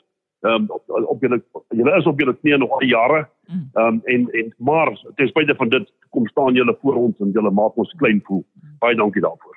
ehm 0.46 0.54
um, 0.54 0.66
op, 0.70 0.82
op 1.14 1.22
julle 1.22 1.42
julle 1.68 1.96
is 1.98 2.06
op 2.06 2.20
julle 2.20 2.34
knieë 2.34 2.58
nog 2.58 2.74
al 2.80 2.86
jare. 2.86 3.22
Mm. 3.46 3.68
Ehm 3.74 3.86
um, 3.86 4.00
en 4.04 4.26
en 4.42 4.52
maar 4.58 4.92
ten 5.14 5.28
spyte 5.28 5.54
van 5.54 5.68
dit 5.68 5.92
kom 6.10 6.26
staan 6.26 6.54
julle 6.54 6.76
voor 6.82 6.94
ons 6.94 7.20
en 7.20 7.30
julle 7.30 7.50
maak 7.50 7.76
ons 7.76 7.94
klein 8.02 8.20
voel. 8.24 8.44
Baie 8.78 8.96
dankie 8.96 9.22
daarvoor. 9.22 9.56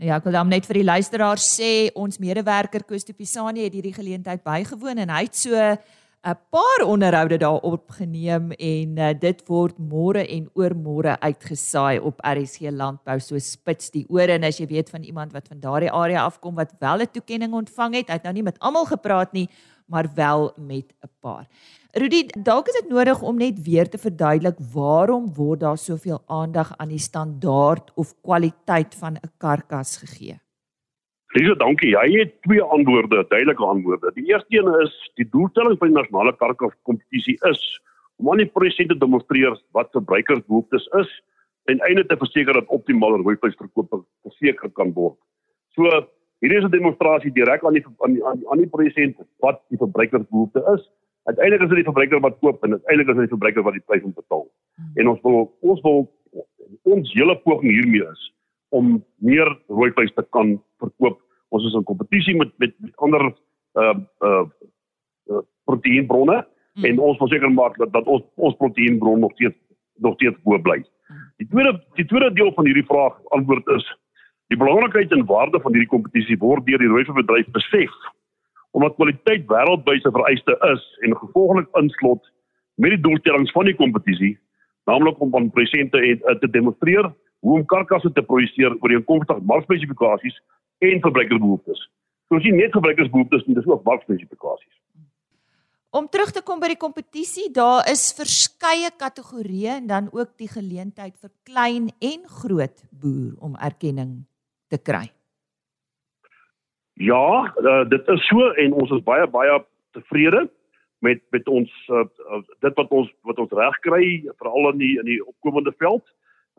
Ja, 0.00 0.16
ek 0.16 0.24
wil 0.24 0.32
dan 0.32 0.48
net 0.48 0.64
vir 0.64 0.80
die 0.80 0.88
luisteraars 0.88 1.46
sê 1.60 1.72
ons 1.94 2.18
medewerker 2.18 2.86
Koos 2.88 3.04
de 3.04 3.12
Pisani 3.12 3.66
het 3.66 3.74
hierdie 3.76 3.92
geleentheid 3.92 4.40
bygewoon 4.42 5.02
en 5.02 5.10
hy 5.12 5.26
het 5.26 5.36
so 5.36 5.52
'n 6.20 6.36
paar 6.50 6.84
onderhoude 6.84 7.36
daarop 7.36 7.90
geneem 7.90 8.50
en 8.52 8.98
uh, 8.98 9.08
dit 9.20 9.38
word 9.48 9.78
môre 9.78 10.20
en 10.20 10.50
oormôre 10.52 11.14
uitgesaai 11.20 11.96
op 12.00 12.20
RSG 12.20 12.68
Landbou 12.76 13.16
so 13.24 13.38
spits 13.40 13.88
die 13.94 14.04
ore 14.08 14.36
en 14.36 14.44
as 14.44 14.60
jy 14.60 14.66
weet 14.68 14.90
van 14.92 15.02
iemand 15.02 15.32
wat 15.32 15.48
van 15.48 15.62
daardie 15.62 15.88
area 15.90 16.26
afkom 16.28 16.54
wat 16.60 16.74
wel 16.78 17.00
'n 17.00 17.12
toekenning 17.12 17.54
ontvang 17.54 17.94
het, 17.94 18.08
hy 18.08 18.18
het 18.20 18.28
nou 18.28 18.34
nie 18.34 18.42
met 18.42 18.58
almal 18.58 18.84
gepraat 18.84 19.32
nie, 19.32 19.48
maar 19.88 20.10
wel 20.14 20.52
met 20.56 20.92
'n 20.92 21.08
paar. 21.20 21.48
Rudy, 21.92 22.26
dalk 22.36 22.68
is 22.68 22.74
dit 22.74 22.88
nodig 22.88 23.22
om 23.22 23.36
net 23.36 23.62
weer 23.62 23.88
te 23.88 23.98
verduidelik 23.98 24.58
waarom 24.72 25.34
word 25.34 25.60
daar 25.60 25.78
soveel 25.78 26.22
aandag 26.26 26.76
aan 26.76 26.88
die 26.88 26.98
standaard 26.98 27.90
of 27.94 28.14
kwaliteit 28.20 28.94
van 28.94 29.16
'n 29.16 29.32
karkas 29.38 29.96
gegee? 29.96 30.38
Lisa, 31.30 31.54
dankie. 31.54 31.92
Hy 31.94 32.08
het 32.18 32.32
twee 32.42 32.62
antwoorde, 32.74 33.22
duidelike 33.30 33.62
antwoorde. 33.62 34.10
Die 34.16 34.24
eerste 34.32 34.56
een 34.56 34.70
is 34.82 34.94
die 35.14 35.28
doelstelling 35.30 35.76
van 35.78 35.92
die 35.92 35.96
nasionale 35.96 36.32
karkaf 36.36 36.72
kompetisie 36.88 37.36
is 37.50 37.60
om 38.18 38.32
aan 38.32 38.42
die 38.42 38.50
produsente 38.50 38.96
te 38.96 39.04
demonstreer 39.04 39.54
wat 39.76 39.92
verbruikersbehoeftes 39.94 40.88
is 40.98 41.12
en 41.70 41.78
eintlik 41.86 42.08
te 42.10 42.18
verseker 42.18 42.58
dat 42.58 42.72
optimale 42.74 43.20
rooivleisverkope 43.22 44.00
verseker 44.26 44.72
kan 44.74 44.90
word. 44.96 45.14
So 45.78 45.86
hierdie 46.42 46.58
is 46.58 46.66
'n 46.66 46.74
demonstrasie 46.74 47.32
direk 47.32 47.62
aan 47.64 47.78
die 47.78 47.84
aan 48.02 48.18
die 48.18 48.24
aan 48.26 48.58
die 48.58 48.72
produsent 48.74 49.16
wat 49.38 49.62
die 49.70 49.78
verbruikersbehoefte 49.78 50.64
is. 50.74 50.82
Uiteindelik 51.30 51.62
is 51.62 51.68
dit 51.68 51.78
die 51.84 51.90
verbruiker 51.90 52.20
wat 52.20 52.38
koop 52.40 52.64
en 52.64 52.72
uiteindelik 52.72 53.08
is 53.08 53.14
dit 53.14 53.28
die 53.28 53.36
verbruiker 53.36 53.62
wat 53.62 53.78
die 53.78 53.86
prys 53.86 54.02
moet 54.02 54.18
betaal. 54.18 54.50
Hmm. 54.74 54.92
En 54.96 55.08
ons 55.14 55.20
wil 55.22 55.56
ons 55.60 55.80
wil 55.80 56.10
ons 56.82 57.14
hele 57.14 57.38
poging 57.46 57.70
hiermee 57.70 58.02
is 58.10 58.32
om 58.70 59.04
meer 59.16 59.50
rooi 59.68 59.90
vleis 59.92 60.12
te 60.14 60.24
kan 60.36 60.54
verkoop. 60.82 61.18
Ons 61.50 61.66
is 61.68 61.76
in 61.78 61.86
kompetisie 61.88 62.36
met 62.38 62.52
met, 62.62 62.74
met 62.78 62.94
ander 63.06 63.30
uh 63.80 63.94
uh, 64.26 64.44
uh 65.30 65.42
proteïenbronne 65.64 66.38
hmm. 66.40 66.84
en 66.84 66.98
ons 66.98 67.18
wil 67.18 67.28
seker 67.30 67.52
maak 67.54 67.76
dat 67.78 67.92
dat 67.92 68.06
ons 68.06 68.24
ons 68.34 68.56
proteïenbron 68.62 69.20
nog 69.20 69.34
steeds 69.38 69.58
nog 70.00 70.14
steeds 70.18 70.38
bo 70.42 70.58
bly. 70.58 70.78
Hmm. 71.10 71.26
Die 71.42 71.48
tweede 71.48 71.74
die 71.98 72.06
tweede 72.06 72.32
deel 72.32 72.52
van 72.54 72.66
hierdie 72.66 72.86
vraag 72.86 73.18
antwoord 73.36 73.74
is 73.76 73.86
die 74.50 74.58
belangrikheid 74.58 75.12
en 75.14 75.26
waarde 75.26 75.60
van 75.62 75.74
hierdie 75.74 75.90
kompetisie 75.90 76.38
word 76.38 76.66
deur 76.66 76.82
die 76.82 76.90
rooibedryf 76.90 77.50
besef 77.54 77.94
omdat 78.70 78.94
kwaliteit 78.98 79.46
wêreldwyd 79.50 80.06
'n 80.06 80.14
vereiste 80.14 80.54
is 80.72 80.82
en 81.06 81.16
gevolglik 81.16 81.68
inslot 81.80 82.22
met 82.74 82.94
die 82.94 83.02
doelstellings 83.06 83.52
van 83.52 83.64
die 83.64 83.74
kompetisie 83.74 84.38
naamlik 84.86 85.20
om 85.20 85.34
aan 85.36 85.50
presente 85.50 85.98
te, 85.98 86.38
te 86.40 86.50
demonstreer 86.50 87.10
hoe 87.40 87.58
om 87.60 87.66
karkasse 87.66 88.12
te 88.12 88.24
produseer 88.26 88.76
oor 88.80 88.92
die 88.92 89.00
komstige 89.08 89.44
markspesifikasies 89.48 90.36
en 90.84 91.02
verbruikersbehoeftes. 91.06 91.86
So 92.28 92.38
as 92.38 92.46
jy 92.46 92.52
net 92.54 92.74
verbruikersbehoeftes 92.76 93.46
nie, 93.46 93.56
dis 93.58 93.68
ook 93.68 93.86
markspesifikasies. 93.86 94.76
Om 95.90 96.06
terug 96.06 96.30
te 96.30 96.42
kom 96.46 96.60
by 96.62 96.68
die 96.70 96.78
kompetisie, 96.78 97.48
daar 97.50 97.82
is 97.90 98.12
verskeie 98.14 98.92
kategorieë 98.94 99.80
en 99.80 99.88
dan 99.90 100.10
ook 100.14 100.36
die 100.38 100.46
geleentheid 100.46 101.16
vir 101.18 101.32
klein 101.48 101.88
en 101.98 102.20
groot 102.42 102.84
boer 102.94 103.32
om 103.42 103.56
erkenning 103.58 104.20
te 104.70 104.78
kry. 104.78 105.08
Ja, 107.00 107.26
uh, 107.58 107.82
dit 107.90 108.08
is 108.14 108.22
so 108.28 108.52
en 108.60 108.76
ons 108.78 108.94
is 108.94 109.02
baie 109.02 109.26
baie 109.32 109.58
tevrede 109.96 110.44
met 111.02 111.22
met 111.34 111.48
ons 111.48 111.70
uh, 111.88 112.04
dit 112.62 112.76
wat 112.76 112.90
ons 112.94 113.10
wat 113.26 113.42
ons 113.42 113.54
reg 113.58 113.78
kry 113.82 114.04
veral 114.36 114.70
in 114.74 114.82
die 114.84 114.94
in 115.00 115.08
die 115.08 115.20
opkomende 115.24 115.72
veld. 115.82 116.04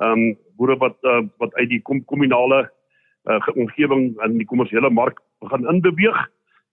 Ehm 0.01 0.11
um, 0.11 0.37
boere 0.57 0.77
wat 0.77 0.97
uh, 1.01 1.21
wat 1.37 1.53
uit 1.53 1.69
die 1.69 1.81
kommunale 1.81 2.71
uh, 3.29 3.47
omgewing 3.55 4.21
in 4.25 4.37
die 4.37 4.47
kommersiële 4.49 4.89
mark 4.89 5.21
begin 5.39 5.67
inbeweeg. 5.69 6.19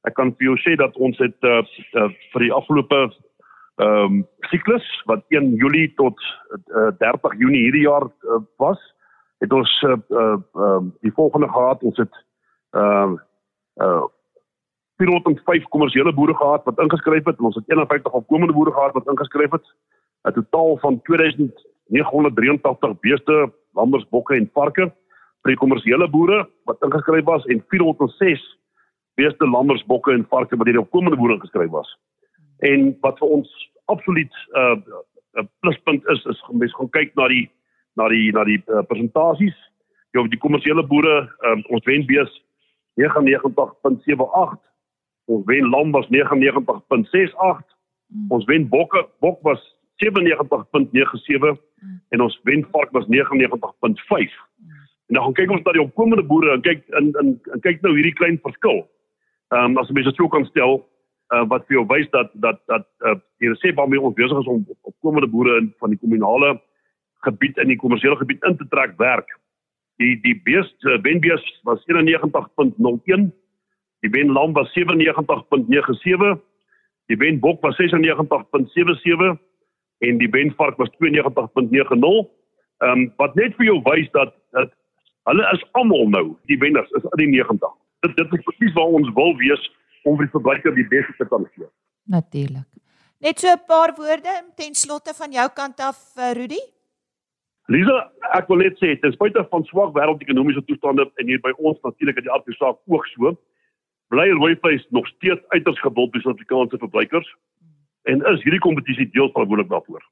Ek 0.08 0.14
kan 0.16 0.32
vir 0.36 0.50
jou 0.50 0.56
sê 0.64 0.76
dat 0.80 0.96
ons 0.96 1.18
het 1.20 1.48
uh, 1.48 1.60
uh, 1.92 2.08
vir 2.32 2.46
die 2.46 2.52
afgelope 2.52 3.08
ehm 3.78 4.04
um, 4.04 4.22
siklus 4.50 4.86
wat 5.06 5.22
1 5.28 5.52
Julie 5.60 5.92
tot 6.00 6.18
uh, 6.74 6.90
30 6.98 7.36
Junie 7.38 7.66
hierdie 7.66 7.84
jaar 7.84 8.08
uh, 8.08 8.40
was, 8.58 8.80
het 9.44 9.52
ons 9.52 9.70
uh, 9.86 9.98
uh, 10.10 10.80
die 11.06 11.12
volgende 11.14 11.48
gehad. 11.48 11.82
Ons 11.82 12.00
het 12.00 12.22
ehm 12.74 13.18
uh, 13.18 13.20
uh, 13.84 14.06
405 14.98 15.68
kommersiële 15.70 16.12
boere 16.12 16.34
gehad 16.34 16.64
wat 16.64 16.80
ingeskryf 16.82 17.24
het 17.24 17.38
en 17.38 17.44
ons 17.44 17.54
het 17.54 17.68
51 17.70 18.12
opkomende 18.12 18.52
boere 18.56 18.72
gehad 18.72 18.96
wat 18.96 19.06
ingeskryf 19.06 19.50
het. 19.50 19.66
'n 20.26 20.32
Totaal 20.32 20.76
van 20.78 21.02
2983 21.94 23.00
beeste, 23.04 23.36
lammers, 23.78 24.06
bokke 24.12 24.36
en 24.36 24.48
varke 24.54 24.88
vir 25.44 25.52
die 25.52 25.60
kommersiële 25.60 26.08
boere 26.12 26.44
wat 26.68 26.82
ingeskryf 26.84 27.24
was 27.28 27.46
en 27.52 27.62
406 27.72 28.42
beeste, 29.18 29.46
lammers, 29.46 29.84
bokke 29.86 30.12
en 30.14 30.26
varke 30.30 30.56
wat 30.56 30.68
deur 30.68 30.78
die 30.80 30.84
opkomende 30.84 31.18
boere 31.18 31.38
ingeskryf 31.38 31.70
was. 31.72 31.90
En 32.66 32.90
wat 33.04 33.18
vir 33.22 33.28
ons 33.38 33.48
absoluut 33.86 34.32
'n 34.32 34.58
uh, 34.58 35.42
'n 35.42 35.48
pluspunt 35.60 36.02
is 36.08 36.24
is 36.24 36.44
om 36.48 36.58
mens 36.58 36.74
gaan 36.74 36.90
kyk 36.90 37.14
na 37.14 37.28
die 37.28 37.50
na 37.96 38.08
die 38.08 38.32
na 38.32 38.44
die 38.44 38.62
uh, 38.66 38.82
presentasies. 38.82 39.56
Jy 40.12 40.20
op 40.20 40.30
die 40.30 40.40
kommersiële 40.40 40.86
boere, 40.86 41.28
uh, 41.46 41.58
ons 41.68 41.84
wen 41.84 42.06
bees 42.06 42.30
99.78 42.96 44.68
Ons 45.28 45.44
wen 45.44 45.68
lam 45.68 45.92
was 45.92 46.06
99.68. 46.08 47.60
Mm. 48.08 48.30
Ons 48.32 48.44
wen 48.48 48.68
bokke 48.68 49.04
bok 49.20 49.42
was 49.44 49.60
97.97. 50.04 51.58
en 52.08 52.20
ons 52.20 52.40
wen 52.48 52.66
vark 52.72 52.92
was 52.96 53.06
99.5. 53.06 54.36
Mm. 54.56 54.78
En 55.08 55.14
dan 55.14 55.22
gaan 55.22 55.36
kyk 55.40 55.50
ons 55.50 55.64
na 55.64 55.72
die 55.72 55.82
opkomende 55.82 56.24
boere 56.26 56.52
en 56.52 56.62
kyk 56.64 56.84
in 57.00 57.10
in 57.22 57.34
en 57.54 57.64
kyk 57.64 57.82
nou 57.82 57.94
hierdie 57.96 58.16
klein 58.20 58.38
verskil. 58.44 58.84
Ehm 59.54 59.72
um, 59.72 59.82
as 59.82 59.90
mense 59.96 60.12
so 60.16 60.28
kan 60.28 60.44
stel 60.50 60.80
uh, 61.32 61.44
wat 61.48 61.66
vir 61.66 61.78
jou 61.78 61.86
wys 61.88 62.08
dat 62.12 62.30
dat 62.44 62.60
dat 62.66 62.86
uh, 63.06 63.16
die 63.40 63.52
resep 63.52 63.76
waarmee 63.80 64.00
ons 64.00 64.16
besig 64.18 64.38
is 64.38 64.52
om 64.52 64.66
opkomende 64.82 65.30
boere 65.32 65.58
in 65.62 65.72
van 65.80 65.94
die 65.94 66.00
kommunale 66.02 66.58
gebied 67.26 67.58
in 67.58 67.72
die 67.72 67.80
kommersiële 67.80 68.16
gebied 68.16 68.44
in 68.44 68.56
te 68.56 68.68
trek 68.68 68.96
werk. 68.98 69.32
Die 69.98 70.14
die 70.22 70.36
beest 70.44 70.84
uh, 70.84 71.00
wenbees 71.02 71.44
was 71.64 71.84
91.01 71.88 73.30
Die 74.00 74.10
wen 74.10 74.30
lam 74.30 74.52
was 74.54 74.70
97.97. 74.76 76.38
Die 77.06 77.16
wen 77.18 77.40
bok 77.40 77.62
was 77.62 77.76
96.77 77.80 79.38
en 79.98 80.18
die 80.18 80.30
wen 80.30 80.52
vark 80.56 80.76
was 80.76 80.90
92.90. 81.02 82.28
Ehm 82.78 82.90
um, 82.90 83.12
wat 83.18 83.34
net 83.34 83.56
vir 83.58 83.72
jou 83.72 83.78
wys 83.90 84.10
dat 84.14 84.34
dat 84.56 84.70
hulle 85.28 85.44
is 85.52 85.64
almal 85.80 86.08
nou 86.08 86.26
die 86.50 86.58
wenners 86.62 86.90
is 86.98 87.06
in 87.10 87.24
die 87.24 87.30
90. 87.42 87.74
Dit 88.06 88.16
dit 88.16 88.34
is 88.38 88.44
presies 88.46 88.74
waar 88.76 88.96
ons 89.00 89.10
wil 89.14 89.36
wees 89.42 89.70
om 90.04 90.16
vir 90.16 90.28
die 90.28 90.34
verbruiker 90.36 90.74
die 90.74 90.88
beste 90.92 91.14
te 91.18 91.26
kan 91.28 91.46
gee. 91.54 91.66
Natuurlik. 92.06 92.66
Net 93.20 93.40
so 93.40 93.50
'n 93.50 93.64
paar 93.66 93.94
woorde 93.96 94.34
ten 94.56 94.74
slotte 94.74 95.14
van 95.14 95.32
jou 95.32 95.48
kant 95.54 95.80
af 95.80 95.98
uh, 96.16 96.32
Rudy. 96.32 96.62
Lisa, 97.66 97.96
ek 98.32 98.48
wil 98.48 98.62
net 98.62 98.78
sê 98.80 98.94
ten 99.00 99.12
spyte 99.12 99.44
van 99.50 99.64
swak 99.64 99.92
wêreldekonomiese 99.94 100.64
toestande 100.64 101.10
en 101.20 101.26
hier 101.26 101.40
by 101.42 101.52
ons 101.58 101.80
natuurlik 101.82 102.16
in 102.16 102.28
die 102.28 102.32
afsaak 102.32 102.78
ook 102.86 103.06
so, 103.06 103.34
bly 104.08 104.30
Rooivleis 104.30 104.86
nog 104.90 105.06
steeds 105.06 105.42
uiters 105.48 105.80
gewild 105.80 106.12
by 106.14 106.22
Suid-Afrikaanse 106.22 106.78
verbruikers 106.78 107.28
en 108.08 108.24
is 108.32 108.44
hierdie 108.44 108.62
kompetisie 108.64 109.08
deel 109.12 109.30
verantwoordelik 109.34 109.70
daarvoor. 109.72 110.04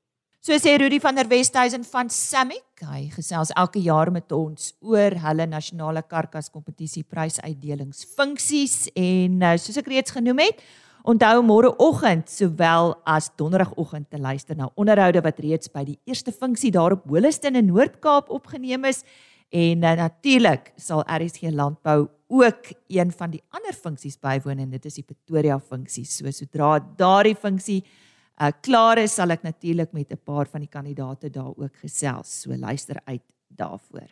So 0.47 0.55
sê 0.63 0.77
Rudy 0.79 1.01
van 1.03 1.17
der 1.19 1.27
Westhuizen 1.27 1.83
van 1.91 2.11
Samic, 2.13 2.85
hy 2.87 3.09
gesels 3.11 3.51
elke 3.59 3.81
jaar 3.83 4.13
met 4.15 4.31
ons 4.31 4.69
oor 4.79 5.17
hulle 5.25 5.47
nasionale 5.51 6.05
karkas 6.07 6.53
kompetisie 6.55 7.03
prysuitdelingsfunksies 7.03 8.93
en 8.95 9.41
nou 9.41 9.57
soos 9.59 9.81
ek 9.83 9.91
reeds 9.91 10.15
genoem 10.15 10.45
het, 10.45 10.63
onthou 11.07 11.41
môreoggend 11.47 12.31
sowel 12.31 12.95
as 13.07 13.27
donderdagoggend 13.39 14.07
te 14.11 14.21
luister 14.23 14.59
na 14.59 14.71
onderhoude 14.79 15.23
wat 15.27 15.43
reeds 15.43 15.71
by 15.73 15.83
die 15.89 15.99
eerste 16.07 16.31
funksie 16.35 16.71
daar 16.75 16.95
op 16.95 17.11
Holliston 17.11 17.59
in 17.59 17.67
Noord-Kaap 17.73 18.31
opgeneem 18.31 18.87
is 18.87 19.03
en 19.51 19.83
uh, 19.83 19.97
natuurlik 19.99 20.73
sal 20.79 21.03
RSG 21.07 21.51
Landbou 21.55 22.09
ook 22.29 22.73
een 22.89 23.13
van 23.13 23.31
die 23.31 23.43
ander 23.55 23.75
funksies 23.75 24.19
bywoon 24.19 24.59
en 24.59 24.71
dit 24.71 24.85
is 24.85 24.99
die 24.99 25.07
Pretoria 25.07 25.59
funksie. 25.61 26.05
So 26.05 26.31
sodra 26.31 26.79
daardie 26.99 27.37
funksie 27.39 27.83
uh, 27.83 28.51
klaar 28.61 28.99
is, 28.99 29.15
sal 29.15 29.31
ek 29.31 29.43
natuurlik 29.47 29.93
met 29.93 30.13
'n 30.13 30.21
paar 30.25 30.47
van 30.47 30.61
die 30.61 30.71
kandidate 30.71 31.31
daar 31.31 31.55
ook 31.57 31.77
gesels. 31.83 32.41
So 32.43 32.57
luister 32.57 33.01
uit 33.05 33.23
daarvoor. 33.49 34.09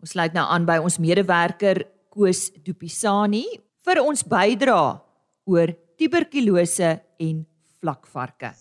Ons 0.00 0.10
sluit 0.10 0.32
nou 0.32 0.46
aan 0.46 0.64
by 0.64 0.78
ons 0.82 0.98
medewerker 0.98 1.84
Koos 2.08 2.50
Dupisani 2.64 3.44
vir 3.84 4.02
ons 4.02 4.22
bydra 4.22 5.02
oor 5.44 5.74
tuberkulose 5.96 7.00
en 7.18 7.46
vlakvarke. 7.80 8.52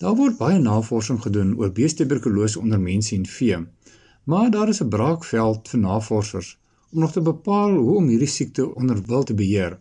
Daar 0.00 0.16
word 0.16 0.38
baie 0.38 0.58
navorsing 0.58 1.20
gedoen 1.22 1.54
oor 1.58 1.72
beestuberkulose 1.72 2.60
onder 2.60 2.80
mense 2.80 3.14
en 3.14 3.26
vee. 3.26 3.58
Maar 4.24 4.50
daar 4.50 4.68
is 4.68 4.82
'n 4.82 4.88
braakveld 4.88 5.68
vir 5.68 5.80
navorsers 5.80 6.58
om 6.94 7.00
nog 7.00 7.12
te 7.12 7.20
bepaal 7.20 7.74
hoe 7.74 7.96
om 7.98 8.08
hierdie 8.08 8.30
siekte 8.30 8.68
onder 8.74 9.00
wil 9.06 9.24
te 9.26 9.34
beheer. 9.34 9.78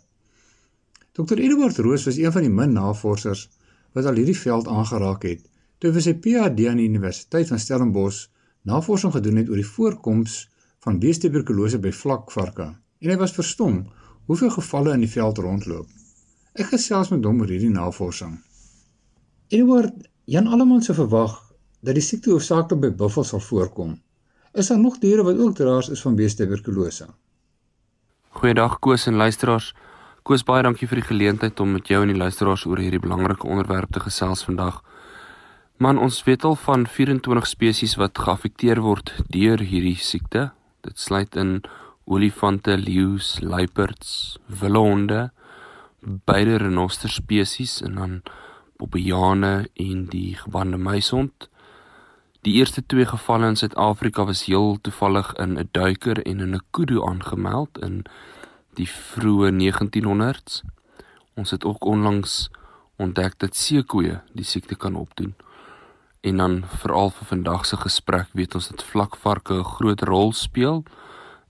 Dr. 1.14 1.38
Eduard 1.38 1.78
Roos 1.78 2.06
was 2.10 2.18
een 2.18 2.32
van 2.34 2.42
die 2.42 2.50
min 2.50 2.74
navorsers 2.74 3.50
wat 3.94 4.06
al 4.10 4.18
hierdie 4.18 4.38
veld 4.38 4.68
aangeraak 4.68 5.28
het. 5.30 5.44
Toe 5.78 5.92
hy 5.94 6.02
sy 6.02 6.16
PhD 6.18 6.66
aan 6.72 6.82
die 6.82 6.90
Universiteit 6.90 7.52
van 7.54 7.62
Stellenbosch 7.62 8.26
navorsing 8.66 9.14
gedoen 9.14 9.38
het 9.42 9.52
oor 9.52 9.62
die 9.62 9.68
voorkoms 9.68 10.40
van 10.86 10.98
beestuberkulose 11.04 11.78
by 11.84 11.92
vlakvarke 11.94 12.72
en 13.04 13.12
hy 13.12 13.18
was 13.22 13.36
verstom 13.38 13.84
hoeveel 14.32 14.50
gevalle 14.56 14.96
in 14.98 15.04
die 15.04 15.12
veld 15.12 15.38
rondloop. 15.44 15.86
Ek 16.58 16.72
gesels 16.74 17.12
met 17.14 17.26
hom 17.28 17.44
oor 17.44 17.52
hierdie 17.52 17.74
navorsing. 17.74 18.40
Eduard, 19.54 20.08
Jan 20.26 20.48
Alleman 20.48 20.82
se 20.82 20.96
verwag 20.98 21.36
dat 21.84 22.00
die 22.00 22.06
siekte 22.06 22.32
hoofsaaklik 22.32 22.82
by 22.88 22.92
buffels 23.04 23.34
sal 23.36 23.44
voorkom. 23.44 23.98
Is 24.54 24.68
daar 24.68 24.80
nog 24.80 24.98
diere 25.02 25.24
wat 25.24 25.38
ook 25.38 25.56
draers 25.56 25.90
is 25.90 26.02
van 26.02 26.16
beestetuberkulose? 26.16 27.08
Goeiedag 28.30 28.80
Koos 28.80 29.06
en 29.06 29.16
luisteraars. 29.16 29.72
Koos, 30.22 30.44
baie 30.46 30.62
dankie 30.62 30.86
vir 30.88 31.00
die 31.00 31.08
geleentheid 31.08 31.60
om 31.60 31.72
met 31.74 31.88
jou 31.90 32.04
en 32.04 32.12
die 32.12 32.18
luisteraars 32.18 32.68
oor 32.70 32.78
hierdie 32.78 33.02
belangrike 33.02 33.50
onderwerp 33.50 33.90
te 33.92 34.04
gesels 34.04 34.44
vandag. 34.46 34.84
Man, 35.82 35.98
ons 35.98 36.22
weet 36.28 36.46
al 36.46 36.54
van 36.56 36.86
24 36.86 37.50
spesies 37.50 37.96
wat 37.98 38.22
geaffekteer 38.22 38.84
word 38.86 39.10
deur 39.34 39.64
hierdie 39.66 39.98
siekte. 39.98 40.52
Dit 40.86 41.02
sluit 41.02 41.34
in 41.36 41.64
olifante, 42.06 42.78
leeu's, 42.78 43.40
luiperds, 43.42 44.38
wilhonde, 44.62 45.32
beide 46.30 46.60
renoster 46.62 47.10
spesies 47.10 47.80
en 47.82 47.98
dan 47.98 48.14
Bobbejane 48.78 49.66
en 49.74 50.06
die 50.14 50.36
gebande 50.38 50.78
muisond. 50.78 51.50
Die 52.44 52.54
eerste 52.60 52.82
twee 52.86 53.06
gevalle 53.08 53.48
in 53.48 53.56
Suid-Afrika 53.56 54.26
was 54.28 54.42
heel 54.46 54.74
toevallig 54.82 55.30
in 55.40 55.60
'n 55.60 55.70
duiker 55.72 56.18
en 56.26 56.40
in 56.40 56.56
'n 56.56 56.66
kudu 56.72 57.04
aangemeld 57.04 57.78
in 57.78 58.04
die 58.74 58.90
vroeë 58.90 59.52
1900s. 59.52 60.62
Ons 61.34 61.52
het 61.52 61.64
ook 61.64 61.86
onlangs 61.86 62.50
ontdek 62.96 63.40
dat 63.40 63.56
seekoeie 63.56 64.20
die 64.34 64.46
siekte 64.46 64.76
kan 64.76 64.96
opdoen. 64.96 65.36
En 66.22 66.38
dan 66.38 66.64
veral 66.68 67.10
vir 67.10 67.26
vandag 67.26 67.66
se 67.66 67.78
gesprek 67.78 68.28
weet 68.32 68.56
ons 68.56 68.68
dat 68.68 68.84
vlakvarke 68.84 69.54
'n 69.54 69.64
groot 69.64 70.02
rol 70.02 70.32
speel 70.34 70.84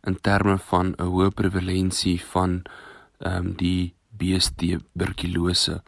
in 0.03 0.21
terme 0.21 0.57
van 0.57 0.93
'n 0.97 1.03
hoë 1.03 1.29
prevalensie 1.29 2.21
van 2.21 2.61
ehm 3.17 3.35
um, 3.35 3.53
die 3.55 3.93
beeste 4.09 4.53
tuberkulose 4.55 5.81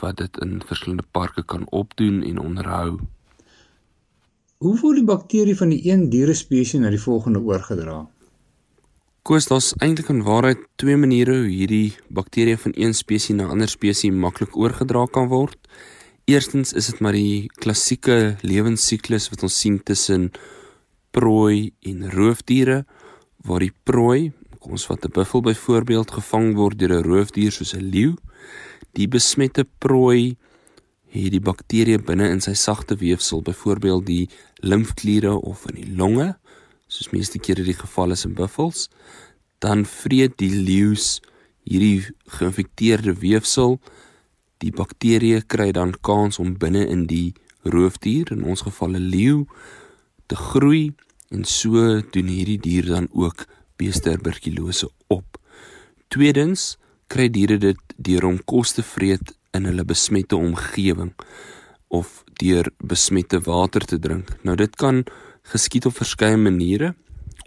wat 0.00 0.16
dit 0.16 0.38
in 0.38 0.62
verskillende 0.66 1.08
parke 1.10 1.42
kan 1.42 1.66
opdoen 1.68 2.22
en 2.22 2.38
onderhou. 2.38 3.00
Hoe 4.62 4.76
word 4.78 5.00
die 5.00 5.06
bakterie 5.06 5.56
van 5.58 5.72
die 5.72 5.80
een 5.90 6.04
dierespesies 6.06 6.78
na 6.78 6.90
die 6.92 7.00
volgende 7.02 7.40
oorgedra? 7.42 7.96
Koos, 9.26 9.48
daar's 9.50 9.72
eintlik 9.82 10.12
in 10.12 10.20
waarheid 10.22 10.60
twee 10.78 10.94
maniere 10.94 11.34
hoe 11.40 11.48
hierdie 11.50 11.96
bakterieë 12.14 12.60
van 12.62 12.76
een 12.78 12.94
spesies 12.94 13.34
na 13.34 13.48
'n 13.48 13.56
ander 13.56 13.68
spesies 13.68 14.14
maklik 14.14 14.54
oorgedra 14.56 15.02
kan 15.10 15.26
word. 15.34 15.58
Eerstens 16.30 16.72
is 16.72 16.86
dit 16.86 17.00
maar 17.00 17.18
die 17.18 17.50
klassieke 17.58 18.36
lewensiklus 18.42 19.30
wat 19.30 19.42
ons 19.42 19.58
sien 19.58 19.82
tussen 19.82 20.30
prooi 21.10 21.72
en 21.80 22.10
roofdiere 22.10 22.86
waar 23.42 23.60
die 23.60 23.74
prooi, 23.82 24.30
kom 24.60 24.72
ons 24.72 24.86
vat 24.86 25.04
'n 25.04 25.12
buffel 25.12 25.40
byvoorbeeld, 25.40 26.10
gevang 26.10 26.54
word 26.54 26.78
deur 26.78 27.02
'n 27.02 27.02
roofdier 27.02 27.50
soos 27.50 27.74
'n 27.74 27.90
leeu. 27.90 28.14
Die 28.92 29.08
besmette 29.08 29.66
prooi 29.78 30.36
het 31.12 31.32
die 31.32 31.44
bakterieë 31.44 32.00
binne 32.06 32.30
in 32.32 32.40
sy 32.40 32.54
sagte 32.56 32.96
weefsel, 32.96 33.42
byvoorbeeld 33.42 34.06
die 34.06 34.28
limfkliere 34.64 35.34
of 35.36 35.66
in 35.68 35.80
die 35.82 35.90
longe 35.96 36.32
soos 36.92 37.12
meeste 37.12 37.40
kere 37.40 37.64
die 37.64 37.76
geval 37.76 38.12
is 38.12 38.26
in 38.28 38.34
buffels, 38.36 38.88
dan 39.64 39.86
vreet 39.88 40.36
die 40.42 40.52
leeu's 40.52 41.20
hierdie 41.64 42.02
geïnfekteerde 42.36 43.14
weefsel. 43.22 43.78
Die 44.60 44.72
bakterieë 44.74 45.44
kry 45.48 45.70
dan 45.72 45.94
kans 46.04 46.40
om 46.42 46.56
binne 46.60 46.84
in 46.90 47.06
die 47.10 47.32
roofdier, 47.62 48.32
in 48.34 48.44
ons 48.44 48.64
geval 48.66 48.98
'n 48.98 49.08
leeu, 49.14 49.46
te 50.26 50.36
groei 50.36 50.92
en 51.30 51.44
so 51.44 52.02
doen 52.12 52.28
hierdie 52.28 52.60
dier 52.60 52.86
dan 52.86 53.08
ook 53.12 53.46
beesterberkulose 53.76 54.90
op. 55.08 55.38
Tweedens 56.08 56.76
kry 57.06 57.28
diere 57.28 57.58
dit 57.58 57.80
deur 57.96 58.24
om 58.24 58.38
kos 58.44 58.72
te 58.72 58.82
vreet 58.82 59.32
in 59.56 59.68
hulle 59.68 59.84
besmette 59.84 60.36
omgewing 60.36 61.12
of 61.92 62.22
deur 62.40 62.70
besmette 62.78 63.40
water 63.44 63.84
te 63.84 63.98
drink. 63.98 64.32
Nou 64.42 64.56
dit 64.56 64.76
kan 64.76 65.04
geskied 65.52 65.86
op 65.86 65.98
verskeie 66.00 66.36
maniere 66.36 66.94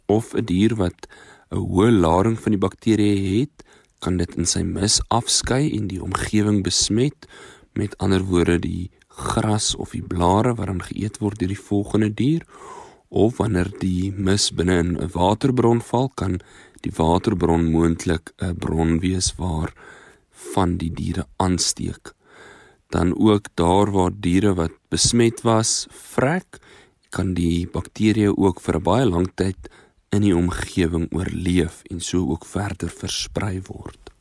of 0.06 0.34
'n 0.34 0.46
dier 0.46 0.76
wat 0.76 1.08
'n 1.52 1.58
hoë 1.58 1.92
lading 1.92 2.38
van 2.40 2.52
die 2.52 2.64
bakterieë 2.66 3.40
het, 3.40 3.64
kan 4.00 4.18
dit 4.18 4.36
in 4.36 4.46
sy 4.46 4.62
mis 4.62 5.02
afskei 5.10 5.72
en 5.78 5.88
die 5.88 6.02
omgewing 6.02 6.64
besmet, 6.64 7.28
met 7.74 7.98
ander 7.98 8.24
woorde 8.24 8.60
die 8.60 8.92
gras 9.08 9.76
of 9.76 9.92
die 9.92 10.04
blare 10.04 10.56
wat 10.56 10.68
dan 10.68 10.82
geëet 10.82 11.20
word 11.20 11.40
deur 11.40 11.48
die 11.48 11.68
volgende 11.70 12.10
dier 12.14 12.44
of 13.10 13.38
wanneer 13.38 13.70
die 13.80 14.12
mis 14.12 14.52
binne 14.52 14.78
in 14.84 14.98
'n 14.98 15.10
waterbron 15.14 15.82
val, 15.82 16.10
kan 16.10 16.40
die 16.82 16.92
waterbron 16.96 17.72
moontlik 17.72 18.34
'n 18.42 18.56
bron 18.56 19.00
wees 19.00 19.34
waar 19.38 19.74
van 20.54 20.78
die 20.78 20.92
diere 20.94 21.26
aansteek. 21.42 22.14
Dan 22.94 23.16
ook 23.18 23.48
daar 23.54 23.92
waar 23.92 24.12
diere 24.14 24.54
wat 24.54 24.76
besmet 24.90 25.42
was, 25.42 25.88
vrek, 25.90 26.60
kan 27.10 27.34
die 27.34 27.68
bakterieë 27.72 28.36
ook 28.36 28.62
vir 28.62 28.76
'n 28.76 28.84
baie 28.84 29.06
lang 29.06 29.32
tyd 29.36 29.70
in 30.12 30.22
die 30.22 30.36
omgewing 30.36 31.08
oorleef 31.12 31.82
en 31.92 32.00
so 32.00 32.30
ook 32.32 32.46
verder 32.46 32.90
versprei 32.90 33.62
word. 33.68 34.12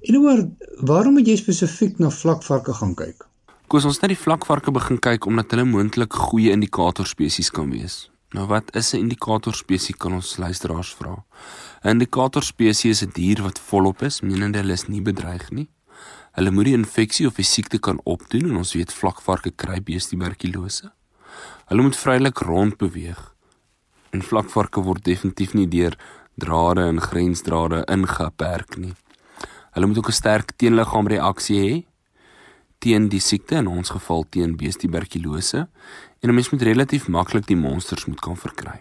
En 0.00 0.16
oor 0.16 0.48
waarom 0.84 1.12
moet 1.12 1.26
jy 1.26 1.36
spesifiek 1.36 1.98
na 1.98 2.10
vlakvarke 2.10 2.72
gaan 2.72 2.94
kyk? 2.94 3.24
Koos 3.68 3.84
ons 3.84 4.00
net 4.00 4.12
die 4.12 4.20
vlakvarke 4.20 4.70
begin 4.70 4.98
kyk 4.98 5.26
omdat 5.26 5.50
hulle 5.50 5.64
moontlik 5.64 6.12
goeie 6.12 6.52
indikator 6.52 7.06
spesies 7.06 7.50
kan 7.50 7.70
wees. 7.70 8.10
Nou 8.34 8.46
wat 8.50 8.74
is 8.74 8.92
'n 8.92 8.96
indikator 8.96 9.54
spesies 9.54 9.96
kan 9.96 10.12
ons 10.12 10.36
luisteraars 10.36 10.94
vra? 10.94 11.24
'n 11.82 11.88
Indikator 11.88 12.42
spesies 12.42 13.02
is 13.02 13.02
'n 13.02 13.12
dier 13.12 13.42
wat 13.42 13.58
volop 13.58 14.02
is, 14.02 14.20
menende 14.20 14.58
hulle 14.58 14.72
is 14.72 14.88
nie 14.88 15.02
bedreig 15.02 15.50
nie. 15.50 15.68
Hulle 16.32 16.50
moet 16.50 16.64
die 16.64 16.74
infeksie 16.74 17.26
of 17.26 17.34
die 17.34 17.44
siekte 17.44 17.78
kan 17.78 18.00
opdoen 18.04 18.50
en 18.50 18.56
ons 18.56 18.72
weet 18.72 18.92
vlakvarke 18.92 19.50
kry 19.50 19.80
beestieberkulose. 19.80 20.92
Hulle 21.66 21.82
moet 21.82 21.96
vrylik 21.96 22.38
rond 22.38 22.76
beweeg. 22.76 23.34
En 24.10 24.22
vlakvarke 24.22 24.82
word 24.82 25.04
definitief 25.04 25.54
nie 25.54 25.68
deur 25.68 25.96
drade 26.34 26.80
en 26.80 27.00
grensdrade 27.00 27.84
ingeperk 27.86 28.76
nie. 28.76 28.94
Hulle 29.70 29.86
moet 29.86 29.98
ook 29.98 30.08
'n 30.08 30.20
sterk 30.22 30.52
teenliggaamreaksie 30.56 31.60
hê 31.60 31.84
teen 32.78 33.08
die 33.08 33.20
siekte 33.20 33.54
in 33.54 33.66
ons 33.66 33.90
geval 33.90 34.24
teen 34.28 34.56
beestieberkulose 34.56 35.68
en 36.24 36.30
'n 36.30 36.34
mens 36.34 36.50
moet 36.50 36.62
relatief 36.62 37.08
maklik 37.08 37.46
die 37.46 37.56
monsters 37.56 38.04
moet 38.04 38.20
kan 38.20 38.36
verkry. 38.36 38.80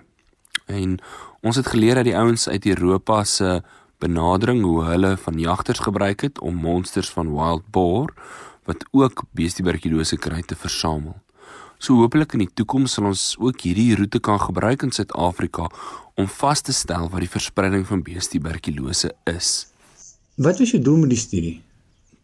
En 0.66 1.00
ons 1.42 1.56
het 1.56 1.68
geleer 1.68 1.96
dat 1.96 2.04
die 2.04 2.18
ouens 2.18 2.48
uit 2.48 2.66
Europa 2.66 3.24
se 3.24 3.64
benadering 3.98 4.64
hoe 4.64 4.84
hulle 4.84 5.18
van 5.18 5.40
jagters 5.40 5.80
gebruik 5.80 6.22
het 6.22 6.40
om 6.40 6.56
monsters 6.56 7.10
van 7.10 7.34
wild 7.36 7.64
boar 7.72 8.14
wat 8.64 8.86
ook 8.92 9.24
beestieberkulose 9.32 10.18
kry 10.18 10.42
te 10.42 10.56
versamel. 10.56 11.16
So 11.78 11.94
hopelik 11.94 12.34
in 12.34 12.40
die 12.40 12.54
toekoms 12.54 12.94
sal 12.94 13.06
ons 13.12 13.36
ook 13.40 13.62
hierdie 13.62 13.96
roete 13.96 14.20
kan 14.20 14.40
gebruik 14.40 14.84
in 14.84 14.92
Suid-Afrika 14.92 15.68
om 16.16 16.28
vas 16.28 16.62
te 16.62 16.72
stel 16.72 17.10
wat 17.10 17.20
die 17.20 17.34
verspreiding 17.36 17.88
van 17.88 18.04
beestieberkulose 18.04 19.12
is. 19.24 19.68
Wat 20.36 20.60
was 20.60 20.72
jou 20.72 20.82
doel 20.84 20.98
met 20.98 21.10
die 21.10 21.20
studie? 21.20 21.62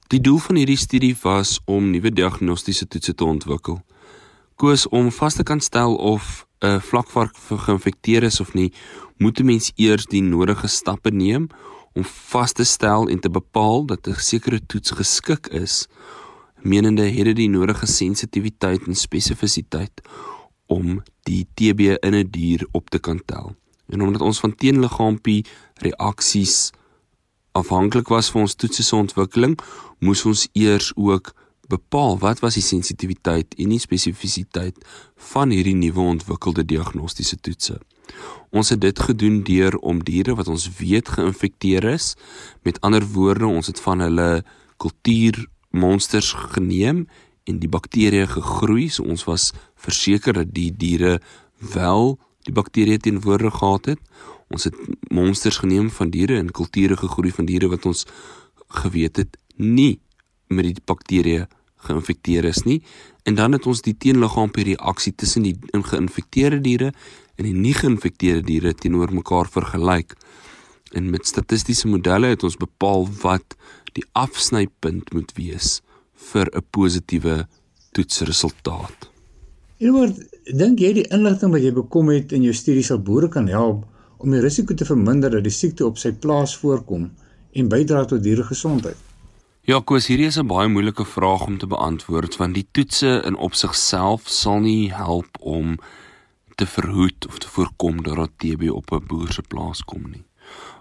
Die 0.08 0.21
doel 0.21 0.38
van 0.38 0.55
hierdie 0.55 0.79
studie 0.79 1.15
was 1.21 1.60
om 1.65 1.91
nuwe 1.91 2.12
diagnostiese 2.12 2.88
toetse 2.88 3.15
te 3.15 3.25
ontwikkel. 3.25 3.84
Koos 4.60 4.88
om 4.91 5.08
vas 5.15 5.38
te 5.39 5.43
kan 5.48 5.62
stel 5.63 5.95
of 5.95 6.45
'n 6.60 6.80
vlakvark 6.80 7.36
geïnfekteer 7.65 8.24
is 8.24 8.39
of 8.39 8.54
nie, 8.54 8.74
moet 9.17 9.39
'n 9.39 9.45
mens 9.45 9.72
eers 9.76 10.06
die 10.06 10.22
nodige 10.22 10.67
stappe 10.67 11.12
neem 11.12 11.48
om 11.93 12.04
vas 12.04 12.52
te 12.52 12.63
stel 12.63 13.08
en 13.08 13.19
te 13.19 13.30
bepaal 13.30 13.86
dat 13.86 14.08
'n 14.08 14.13
sekere 14.13 14.60
toets 14.65 14.91
geskik 14.91 15.48
is 15.48 15.88
menende 16.62 17.02
het 17.02 17.26
dit 17.26 17.36
die 17.36 17.50
nodige 17.50 17.86
sensitiwiteit 17.86 18.88
en 18.88 18.95
spesifisiteit 18.95 20.02
om 20.67 21.04
die 21.24 21.48
TB 21.54 21.80
in 22.04 22.15
'n 22.15 22.30
dier 22.30 22.67
op 22.72 22.89
te 22.89 23.00
kan 23.00 23.22
tel. 23.26 23.56
En 23.89 24.02
omdat 24.02 24.22
ons 24.22 24.39
van 24.39 24.56
teenliggaampie 24.56 25.45
reaksies 25.74 26.72
afhanklik 27.52 28.08
was 28.08 28.32
vir 28.32 28.41
ons 28.41 28.56
toetse 28.56 28.84
se 28.84 28.95
ontwikkeling, 28.95 29.60
moes 30.00 30.26
ons 30.26 30.48
eers 30.52 30.91
ook 30.95 31.34
bepaal 31.69 32.17
wat 32.23 32.41
was 32.43 32.58
die 32.58 32.65
sensitiwiteit 32.65 33.53
en 33.62 33.73
die 33.73 33.82
spesifisiteit 33.82 34.77
van 35.32 35.53
hierdie 35.53 35.77
nuwe 35.77 36.08
ontwikkelde 36.15 36.65
diagnostiese 36.65 37.38
toetse. 37.38 37.77
Ons 38.49 38.71
het 38.73 38.82
dit 38.82 38.99
gedoen 38.99 39.43
deur 39.45 39.77
om 39.86 40.01
diere 40.03 40.34
wat 40.36 40.49
ons 40.49 40.65
weet 40.79 41.12
geïnfekteer 41.13 41.86
is, 41.91 42.15
met 42.65 42.82
ander 42.82 43.05
woorde, 43.13 43.45
ons 43.45 43.69
het 43.69 43.79
van 43.86 44.01
hulle 44.01 44.29
kultuur 44.82 45.45
monsters 45.69 46.34
geneem 46.55 47.05
en 47.45 47.60
die 47.62 47.69
bakterieë 47.69 48.25
gegroei. 48.34 48.88
So 48.89 49.05
ons 49.05 49.27
was 49.29 49.51
verseker 49.77 50.41
dat 50.41 50.53
die 50.55 50.71
diere 50.73 51.19
wel 51.75 52.17
die 52.47 52.55
bakterieë 52.55 53.03
teenwoordig 53.05 53.60
gehad 53.62 53.93
het. 53.93 54.01
Ons 54.49 54.65
het 54.65 54.77
monsters 55.13 55.62
geneem 55.62 55.91
van 55.93 56.10
diere 56.10 56.39
en 56.41 56.49
kulture 56.49 56.97
gegroei 56.97 57.32
van 57.36 57.45
diere 57.45 57.69
wat 57.69 57.86
ons 57.86 58.08
geweet 58.82 59.21
het 59.21 59.38
nie 59.58 59.99
met 60.49 60.65
die 60.65 60.86
bakterieë 60.86 61.45
geïnfekteer 61.87 62.45
is 62.45 62.63
nie. 62.67 62.81
En 63.23 63.35
dan 63.35 63.55
het 63.55 63.67
ons 63.69 63.81
die 63.85 63.95
teenliggaampie 63.97 64.65
reaksie 64.73 65.13
tussen 65.15 65.45
die 65.47 65.55
geïnfekteerde 65.71 66.61
diere 66.65 66.93
en 67.35 67.47
die 67.47 67.55
nie 67.55 67.75
geïnfekteerde 67.77 68.45
diere 68.47 68.73
teenoor 68.73 69.13
mekaar 69.13 69.49
vergelyk. 69.51 70.15
En 70.91 71.09
met 71.13 71.27
statistiese 71.27 71.87
modelle 71.87 72.33
het 72.33 72.43
ons 72.43 72.57
bepaal 72.57 73.07
wat 73.21 73.55
die 73.93 74.05
afsnypunt 74.17 75.13
moet 75.13 75.31
wees 75.37 75.79
vir 76.31 76.49
'n 76.53 76.65
positiewe 76.71 77.47
toetsresultaat. 77.91 79.09
Edward, 79.79 80.17
dink 80.43 80.79
jy 80.79 80.93
die 80.93 81.07
inligting 81.15 81.51
wat 81.51 81.63
jy 81.63 81.71
bekom 81.71 82.09
het 82.09 82.33
in 82.35 82.43
jou 82.43 82.53
studie 82.53 82.83
sal 82.83 82.99
boere 82.99 83.29
kan 83.29 83.47
help 83.47 83.85
om 84.17 84.31
die 84.31 84.41
risiko 84.43 84.73
te 84.73 84.85
verminder 84.85 85.31
dat 85.31 85.43
die 85.43 85.53
siekte 85.55 85.85
op 85.85 85.97
sy 85.97 86.11
plaas 86.11 86.57
voorkom 86.57 87.09
en 87.53 87.69
bydra 87.69 88.05
tot 88.05 88.23
dieregesondheid? 88.23 89.09
Ja, 89.69 89.77
koes, 89.86 90.08
hierdie 90.10 90.25
is 90.25 90.38
'n 90.41 90.47
baie 90.49 90.67
moeilike 90.67 91.05
vraag 91.05 91.45
om 91.45 91.58
te 91.62 91.67
beantwoord 91.67 92.38
want 92.38 92.55
die 92.58 92.67
toetse 92.71 93.21
in 93.25 93.36
opsig 93.36 93.75
self 93.75 94.21
sal 94.25 94.60
nie 94.60 94.89
help 94.91 95.38
om 95.39 95.77
te 96.55 96.65
verhoed 96.65 97.27
of 97.27 97.38
te 97.38 97.47
voorkom 97.47 98.01
dat 98.03 98.32
TB 98.38 98.71
op 98.71 98.91
'n 98.91 99.05
boer 99.05 99.32
se 99.32 99.41
plaas 99.41 99.84
kom 99.84 100.10
nie. 100.10 100.25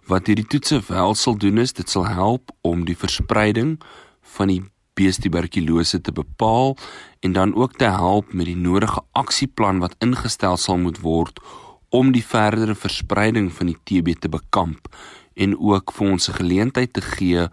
Wat 0.06 0.26
hierdie 0.26 0.46
toetse 0.46 0.80
wel 0.88 1.14
sal 1.14 1.36
doen 1.36 1.58
is 1.58 1.72
dit 1.72 1.90
sal 1.90 2.06
help 2.06 2.50
om 2.60 2.84
die 2.84 2.96
verspreiding 2.96 3.78
van 4.22 4.48
die 4.48 4.64
beestuberkulose 4.94 6.00
te 6.00 6.12
bepaal 6.12 6.76
en 7.20 7.32
dan 7.32 7.54
ook 7.54 7.76
te 7.76 7.90
help 7.90 8.32
met 8.32 8.46
die 8.46 8.56
nodige 8.56 9.00
aksieplan 9.12 9.78
wat 9.78 9.96
ingestel 9.98 10.56
sal 10.56 10.78
moet 10.78 11.00
word 11.00 11.40
om 11.88 12.12
die 12.12 12.24
verdere 12.24 12.74
verspreiding 12.74 13.52
van 13.52 13.66
die 13.66 13.80
TB 13.84 14.18
te 14.18 14.28
bekamp 14.28 14.96
en 15.34 15.58
ook 15.58 15.92
vir 15.92 16.10
ons 16.10 16.28
'n 16.28 16.32
geleentheid 16.40 16.92
te 16.92 17.00
gee 17.00 17.48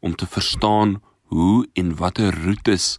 om 0.00 0.14
te 0.14 0.26
verstaan 0.26 0.98
hoe 1.30 1.66
en 1.78 1.94
watter 1.96 2.34
roetes 2.44 2.98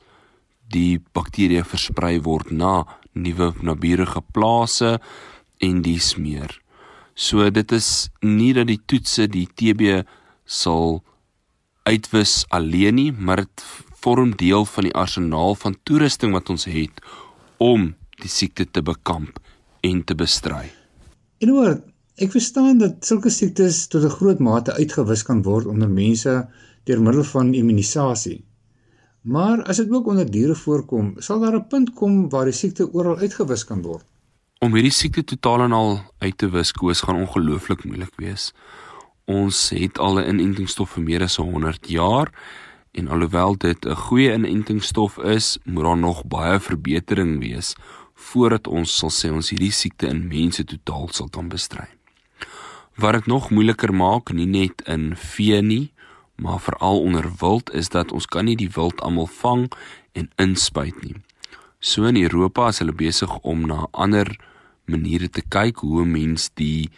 die 0.72 1.02
bakterieë 1.14 1.66
versprei 1.68 2.20
word 2.24 2.52
na 2.52 2.86
nuwe 3.14 3.52
naburige 3.62 4.22
plase 4.34 4.98
en 5.60 5.82
dis 5.86 6.16
meer. 6.16 6.54
So 7.16 7.50
dit 7.52 7.72
is 7.76 8.10
nie 8.24 8.54
dat 8.56 8.70
die 8.72 8.80
toetse 8.80 9.28
die 9.28 9.48
TB 9.48 10.04
sal 10.46 11.02
uitwis 11.84 12.46
alleen 12.50 12.96
nie, 12.96 13.12
maar 13.12 13.44
dit 13.44 13.66
vorm 14.02 14.34
deel 14.38 14.66
van 14.66 14.88
die 14.88 14.96
arsenaal 14.98 15.56
van 15.60 15.78
toerusting 15.86 16.34
wat 16.34 16.50
ons 16.50 16.66
het 16.70 17.02
om 17.62 17.92
die 18.22 18.32
siekte 18.32 18.66
te 18.66 18.82
bekamp 18.86 19.40
en 19.86 20.04
te 20.06 20.18
bestry. 20.18 20.72
En 21.42 21.54
oor 21.54 21.78
ek 22.22 22.34
verstaan 22.34 22.82
dat 22.82 23.06
sulke 23.06 23.32
siektes 23.34 23.88
tot 23.90 24.04
'n 24.06 24.16
groot 24.18 24.40
mate 24.40 24.74
uitgewis 24.74 25.24
kan 25.24 25.42
word 25.42 25.66
onder 25.66 25.90
mense 25.90 26.48
deur 26.84 27.02
middel 27.02 27.24
van 27.24 27.54
immunisasie. 27.54 28.42
Maar 29.22 29.64
as 29.70 29.78
dit 29.78 29.92
ook 29.92 30.08
onder 30.08 30.32
diere 30.32 30.56
voorkom, 30.56 31.14
sal 31.18 31.40
daar 31.40 31.56
'n 31.56 31.68
punt 31.68 31.94
kom 31.94 32.30
waar 32.30 32.46
die 32.46 32.54
siekte 32.54 32.94
oral 32.94 33.18
uitgewis 33.18 33.66
kan 33.66 33.82
word. 33.82 34.06
Om 34.60 34.74
hierdie 34.74 34.92
siekte 34.92 35.24
totaal 35.24 35.62
en 35.62 35.72
al 35.72 36.00
uit 36.18 36.38
te 36.38 36.50
wis, 36.50 36.72
koes 36.72 37.02
gaan 37.02 37.16
ongelooflik 37.16 37.84
moeilik 37.84 38.14
wees. 38.16 38.54
Ons 39.26 39.70
het 39.70 39.98
al 39.98 40.20
'n 40.20 40.28
inentingsstof 40.30 40.90
vir 40.90 41.04
meer 41.04 41.24
as 41.24 41.36
100 41.36 41.90
jaar 41.90 42.32
en 42.92 43.08
alhoewel 43.08 43.58
dit 43.58 43.86
'n 43.86 43.96
goeie 43.96 44.34
inentingsstof 44.34 45.18
is, 45.18 45.58
moet 45.64 45.84
daar 45.84 45.98
nog 45.98 46.26
baie 46.26 46.60
verbetering 46.60 47.40
wees 47.40 47.76
voordat 48.14 48.68
ons 48.68 48.98
sal 48.98 49.10
sê 49.10 49.32
ons 49.34 49.50
hierdie 49.50 49.72
siekte 49.72 50.08
in 50.08 50.28
mense 50.28 50.64
totaal 50.64 51.10
sal 51.12 51.30
kan 51.30 51.50
bestry. 51.50 51.88
Wat 52.96 53.14
dit 53.14 53.26
nog 53.26 53.50
moeiliker 53.50 53.94
maak, 53.94 54.34
nie 54.34 54.46
net 54.46 54.82
in 54.86 55.16
vee 55.16 55.62
nie, 55.62 55.92
maar 56.42 56.60
veral 56.60 57.02
onder 57.02 57.28
wild 57.40 57.70
is 57.74 57.90
dat 57.90 58.12
ons 58.12 58.26
kan 58.26 58.46
nie 58.50 58.58
die 58.58 58.72
wild 58.74 59.02
almal 59.02 59.30
vang 59.30 59.68
en 60.18 60.32
inspuit 60.42 60.98
nie. 61.06 61.16
So 61.80 62.10
in 62.10 62.18
Europa 62.18 62.68
is 62.74 62.82
hulle 62.82 62.96
besig 62.98 63.32
om 63.46 63.68
na 63.70 63.86
ander 63.92 64.34
maniere 64.90 65.30
te 65.30 65.42
kyk 65.42 65.86
hoe 65.86 66.02
'n 66.02 66.12
mens 66.12 66.50
die 66.54 66.90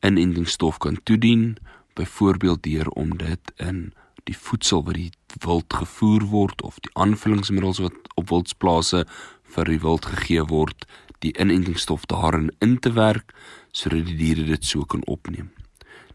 inentingsstof 0.00 0.78
kan 0.78 0.98
toedien, 1.02 1.56
byvoorbeeld 1.94 2.62
deur 2.62 2.88
om 2.88 3.16
dit 3.16 3.52
in 3.56 3.92
die 4.24 4.36
voedsel 4.36 4.84
wat 4.84 4.94
die 4.94 5.12
wild 5.44 5.74
gevoer 5.74 6.22
word 6.22 6.62
of 6.62 6.78
die 6.80 6.90
aanvullingsmiddels 6.94 7.78
wat 7.78 7.94
op 8.14 8.28
wildsplase 8.28 9.04
vir 9.42 9.64
die 9.64 9.80
wild 9.80 10.06
gegee 10.06 10.44
word, 10.44 10.86
die 11.18 11.32
inentingsstof 11.38 12.06
daarin 12.06 12.50
in 12.58 12.78
te 12.78 12.92
werk 12.92 13.34
sodat 13.72 14.06
die 14.06 14.16
diere 14.16 14.44
dit 14.44 14.64
so 14.64 14.84
kan 14.84 15.02
opneem. 15.06 15.50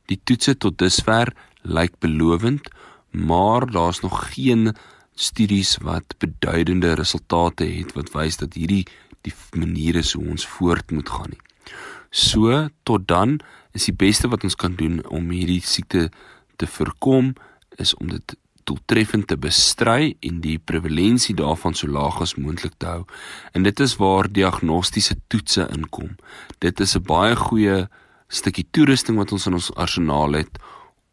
Die 0.06 0.20
toetse 0.24 0.56
tot 0.58 0.78
dusver 0.78 1.34
lyk 1.62 2.00
belovend, 2.00 2.70
maar 3.12 3.66
daar's 3.72 4.00
nog 4.00 4.34
geen 4.34 4.76
studies 5.14 5.78
wat 5.84 6.16
beduidende 6.18 6.94
resultate 6.94 7.66
het 7.66 7.94
wat 7.94 8.12
wys 8.16 8.38
dat 8.38 8.54
hierdie 8.54 8.86
die 9.28 9.34
maniere 9.60 10.02
so 10.02 10.22
ons 10.24 10.48
voort 10.48 10.92
moet 10.96 11.10
gaan 11.10 11.34
nie. 11.34 11.42
So 12.10 12.68
tot 12.84 13.08
dan 13.08 13.40
is 13.76 13.90
die 13.90 13.96
beste 13.96 14.30
wat 14.32 14.44
ons 14.44 14.56
kan 14.56 14.76
doen 14.80 15.02
om 15.08 15.30
hierdie 15.30 15.62
siekte 15.62 16.08
te 16.56 16.68
voorkom 16.68 17.34
is 17.78 17.94
om 18.00 18.10
dit 18.10 18.38
doeltreffend 18.70 19.28
te 19.28 19.38
bestry 19.38 20.14
en 20.26 20.42
die 20.44 20.58
prevalensie 20.60 21.36
daarvan 21.36 21.76
so 21.76 21.90
laag 21.90 22.22
as 22.22 22.36
moontlik 22.38 22.78
te 22.78 22.90
hou. 22.90 23.04
En 23.54 23.66
dit 23.66 23.80
is 23.80 23.96
waar 24.02 24.30
diagnostiese 24.32 25.18
toetse 25.28 25.68
inkom. 25.76 26.16
Dit 26.60 26.80
is 26.80 26.96
'n 26.96 27.04
baie 27.04 27.36
goeie 27.36 27.88
stukkie 28.28 28.68
toerusting 28.72 29.18
wat 29.18 29.32
ons 29.32 29.46
in 29.48 29.54
ons 29.54 29.74
arsenaal 29.74 30.34
het 30.34 30.60